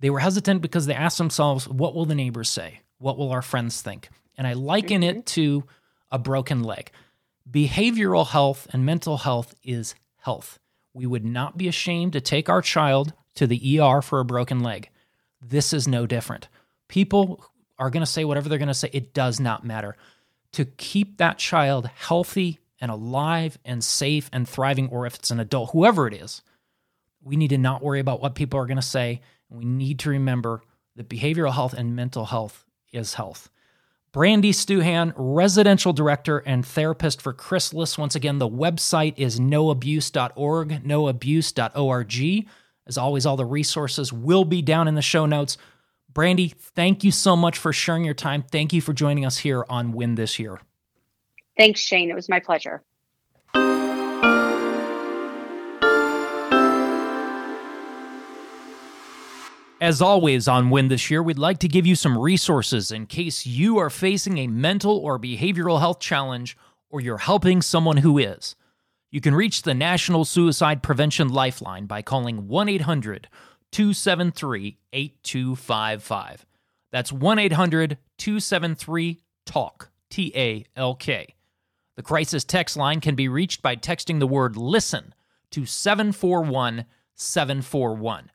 they 0.00 0.10
were 0.10 0.20
hesitant 0.20 0.62
because 0.62 0.86
they 0.86 0.94
asked 0.94 1.18
themselves, 1.18 1.68
what 1.68 1.94
will 1.94 2.06
the 2.06 2.14
neighbors 2.14 2.48
say? 2.48 2.80
What 2.98 3.18
will 3.18 3.30
our 3.30 3.42
friends 3.42 3.82
think? 3.82 4.08
And 4.38 4.46
I 4.46 4.54
liken 4.54 5.02
mm-hmm. 5.02 5.18
it 5.18 5.26
to 5.26 5.64
a 6.10 6.18
broken 6.18 6.62
leg. 6.62 6.90
Behavioral 7.50 8.28
health 8.28 8.66
and 8.72 8.86
mental 8.86 9.18
health 9.18 9.54
is 9.62 9.94
health. 10.18 10.58
We 10.94 11.06
would 11.06 11.24
not 11.24 11.58
be 11.58 11.68
ashamed 11.68 12.12
to 12.14 12.20
take 12.20 12.48
our 12.48 12.62
child 12.62 13.12
to 13.34 13.46
the 13.46 13.80
ER 13.80 14.02
for 14.02 14.20
a 14.20 14.24
broken 14.24 14.60
leg. 14.60 14.90
This 15.40 15.72
is 15.72 15.88
no 15.88 16.06
different. 16.06 16.48
People 16.88 17.44
are 17.78 17.90
going 17.90 18.04
to 18.04 18.10
say 18.10 18.24
whatever 18.24 18.48
they're 18.48 18.58
going 18.58 18.68
to 18.68 18.74
say. 18.74 18.90
It 18.92 19.14
does 19.14 19.40
not 19.40 19.64
matter. 19.64 19.96
To 20.52 20.64
keep 20.64 21.16
that 21.16 21.38
child 21.38 21.86
healthy 21.86 22.60
and 22.80 22.90
alive 22.90 23.58
and 23.64 23.82
safe 23.82 24.28
and 24.32 24.48
thriving, 24.48 24.88
or 24.88 25.06
if 25.06 25.14
it's 25.14 25.30
an 25.30 25.40
adult, 25.40 25.70
whoever 25.70 26.06
it 26.06 26.14
is, 26.14 26.42
we 27.22 27.36
need 27.36 27.48
to 27.48 27.58
not 27.58 27.82
worry 27.82 28.00
about 28.00 28.20
what 28.20 28.34
people 28.34 28.58
are 28.60 28.66
going 28.66 28.76
to 28.76 28.82
say. 28.82 29.20
We 29.48 29.64
need 29.64 29.98
to 30.00 30.10
remember 30.10 30.62
that 30.96 31.08
behavioral 31.08 31.54
health 31.54 31.72
and 31.72 31.96
mental 31.96 32.26
health 32.26 32.64
is 32.92 33.14
health. 33.14 33.48
Brandy 34.12 34.52
Stuhan, 34.52 35.14
residential 35.16 35.94
director 35.94 36.38
and 36.38 36.66
therapist 36.66 37.22
for 37.22 37.32
Chrysalis. 37.32 37.96
Once 37.96 38.14
again, 38.14 38.38
the 38.38 38.48
website 38.48 39.14
is 39.16 39.40
noabuse.org, 39.40 40.84
noabuse.org. 40.84 42.46
As 42.86 42.98
always, 42.98 43.26
all 43.26 43.36
the 43.36 43.44
resources 43.44 44.12
will 44.12 44.44
be 44.44 44.62
down 44.62 44.88
in 44.88 44.94
the 44.94 45.02
show 45.02 45.26
notes. 45.26 45.56
Brandy, 46.12 46.48
thank 46.48 47.04
you 47.04 47.10
so 47.10 47.36
much 47.36 47.58
for 47.58 47.72
sharing 47.72 48.04
your 48.04 48.14
time. 48.14 48.42
Thank 48.42 48.72
you 48.72 48.80
for 48.80 48.92
joining 48.92 49.24
us 49.24 49.38
here 49.38 49.64
on 49.68 49.92
Win 49.92 50.16
This 50.16 50.38
Year. 50.38 50.60
Thanks, 51.56 51.80
Shane. 51.80 52.10
It 52.10 52.14
was 52.14 52.28
my 52.28 52.40
pleasure. 52.40 52.82
As 59.80 60.00
always, 60.00 60.46
on 60.46 60.70
Win 60.70 60.86
This 60.86 61.10
Year, 61.10 61.24
we'd 61.24 61.38
like 61.38 61.58
to 61.58 61.66
give 61.66 61.84
you 61.84 61.96
some 61.96 62.16
resources 62.16 62.92
in 62.92 63.06
case 63.06 63.46
you 63.46 63.78
are 63.78 63.90
facing 63.90 64.38
a 64.38 64.46
mental 64.46 64.96
or 64.96 65.18
behavioral 65.18 65.80
health 65.80 65.98
challenge 65.98 66.56
or 66.88 67.00
you're 67.00 67.18
helping 67.18 67.60
someone 67.62 67.96
who 67.96 68.16
is. 68.16 68.54
You 69.12 69.20
can 69.20 69.34
reach 69.34 69.60
the 69.60 69.74
National 69.74 70.24
Suicide 70.24 70.82
Prevention 70.82 71.28
Lifeline 71.28 71.84
by 71.84 72.00
calling 72.00 72.48
1 72.48 72.68
800 72.70 73.28
273 73.70 74.78
8255. 74.90 76.46
That's 76.90 77.12
1 77.12 77.38
800 77.38 77.98
273 78.16 79.20
TALK, 79.44 79.90
T 80.08 80.32
A 80.34 80.64
L 80.74 80.94
K. 80.94 81.34
The 81.96 82.02
crisis 82.02 82.42
text 82.42 82.74
line 82.74 83.02
can 83.02 83.14
be 83.14 83.28
reached 83.28 83.60
by 83.60 83.76
texting 83.76 84.18
the 84.18 84.26
word 84.26 84.56
LISTEN 84.56 85.12
to 85.50 85.66
741 85.66 86.86
741. 87.14 88.30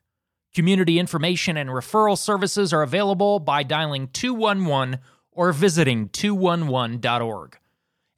Community 0.54 1.00
information 1.00 1.56
and 1.56 1.70
referral 1.70 2.16
services 2.16 2.72
are 2.72 2.82
available 2.82 3.40
by 3.40 3.64
dialing 3.64 4.06
211 4.12 5.00
or 5.32 5.52
visiting 5.52 6.08
211.org. 6.10 7.58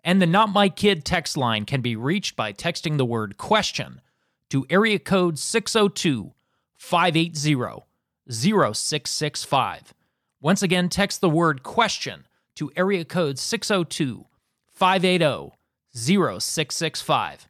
And 0.02 0.20
the 0.20 0.26
Not 0.26 0.50
My 0.50 0.68
Kid 0.68 1.04
text 1.04 1.36
line 1.36 1.64
can 1.64 1.80
be 1.80 1.96
reached 1.96 2.36
by 2.36 2.52
texting 2.52 2.96
the 2.96 3.04
word 3.04 3.36
question 3.36 4.00
to 4.48 4.66
area 4.70 4.98
code 4.98 5.38
602 5.38 6.32
580 6.76 7.84
0665. 8.28 9.94
Once 10.40 10.62
again, 10.62 10.88
text 10.88 11.20
the 11.20 11.28
word 11.28 11.62
question 11.62 12.26
to 12.54 12.70
area 12.76 13.04
code 13.04 13.38
602 13.38 14.26
580 14.72 15.52
0665. 15.92 17.46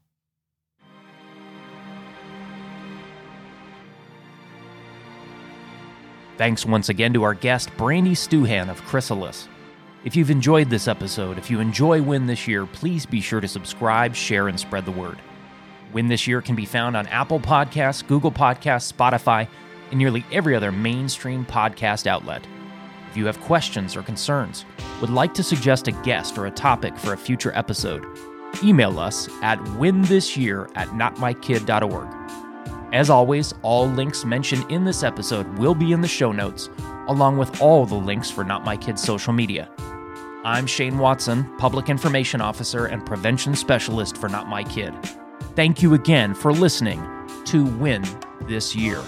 Thanks 6.36 6.64
once 6.64 6.88
again 6.88 7.12
to 7.12 7.22
our 7.22 7.34
guest, 7.34 7.70
Brandy 7.76 8.14
Stuhan 8.14 8.70
of 8.70 8.82
Chrysalis. 8.84 9.46
If 10.02 10.16
you've 10.16 10.30
enjoyed 10.30 10.70
this 10.70 10.88
episode, 10.88 11.36
if 11.36 11.50
you 11.50 11.60
enjoy 11.60 12.00
Win 12.00 12.26
This 12.26 12.48
Year, 12.48 12.64
please 12.64 13.04
be 13.04 13.20
sure 13.20 13.42
to 13.42 13.46
subscribe, 13.46 14.14
share, 14.14 14.48
and 14.48 14.58
spread 14.58 14.86
the 14.86 14.90
word. 14.90 15.18
Win 15.92 16.08
This 16.08 16.26
Year 16.26 16.40
can 16.40 16.56
be 16.56 16.64
found 16.64 16.96
on 16.96 17.06
Apple 17.08 17.38
Podcasts, 17.38 18.06
Google 18.06 18.32
Podcasts, 18.32 18.90
Spotify, 18.90 19.46
and 19.90 19.98
nearly 19.98 20.24
every 20.32 20.56
other 20.56 20.72
mainstream 20.72 21.44
podcast 21.44 22.06
outlet. 22.06 22.46
If 23.10 23.18
you 23.18 23.26
have 23.26 23.40
questions 23.40 23.94
or 23.94 24.02
concerns, 24.02 24.64
would 25.02 25.10
like 25.10 25.34
to 25.34 25.42
suggest 25.42 25.86
a 25.86 25.92
guest 25.92 26.38
or 26.38 26.46
a 26.46 26.50
topic 26.50 26.96
for 26.96 27.12
a 27.12 27.18
future 27.18 27.52
episode, 27.54 28.06
email 28.64 28.98
us 28.98 29.28
at 29.42 29.58
winthisyear 29.58 30.70
at 30.76 30.88
notmykid.org. 30.88 32.08
As 32.94 33.10
always, 33.10 33.52
all 33.60 33.86
links 33.86 34.24
mentioned 34.24 34.64
in 34.70 34.86
this 34.86 35.02
episode 35.02 35.46
will 35.58 35.74
be 35.74 35.92
in 35.92 36.00
the 36.00 36.08
show 36.08 36.32
notes, 36.32 36.70
along 37.06 37.36
with 37.36 37.60
all 37.60 37.84
the 37.84 37.94
links 37.94 38.30
for 38.30 38.44
Not 38.44 38.64
My 38.64 38.78
Kid's 38.78 39.02
social 39.02 39.34
media. 39.34 39.68
I'm 40.42 40.66
Shane 40.66 40.96
Watson, 40.96 41.44
Public 41.58 41.90
Information 41.90 42.40
Officer 42.40 42.86
and 42.86 43.04
Prevention 43.04 43.54
Specialist 43.54 44.16
for 44.16 44.30
Not 44.30 44.48
My 44.48 44.64
Kid. 44.64 44.94
Thank 45.54 45.82
you 45.82 45.92
again 45.92 46.32
for 46.32 46.50
listening 46.50 47.06
to 47.44 47.66
Win 47.66 48.02
This 48.48 48.74
Year. 48.74 49.02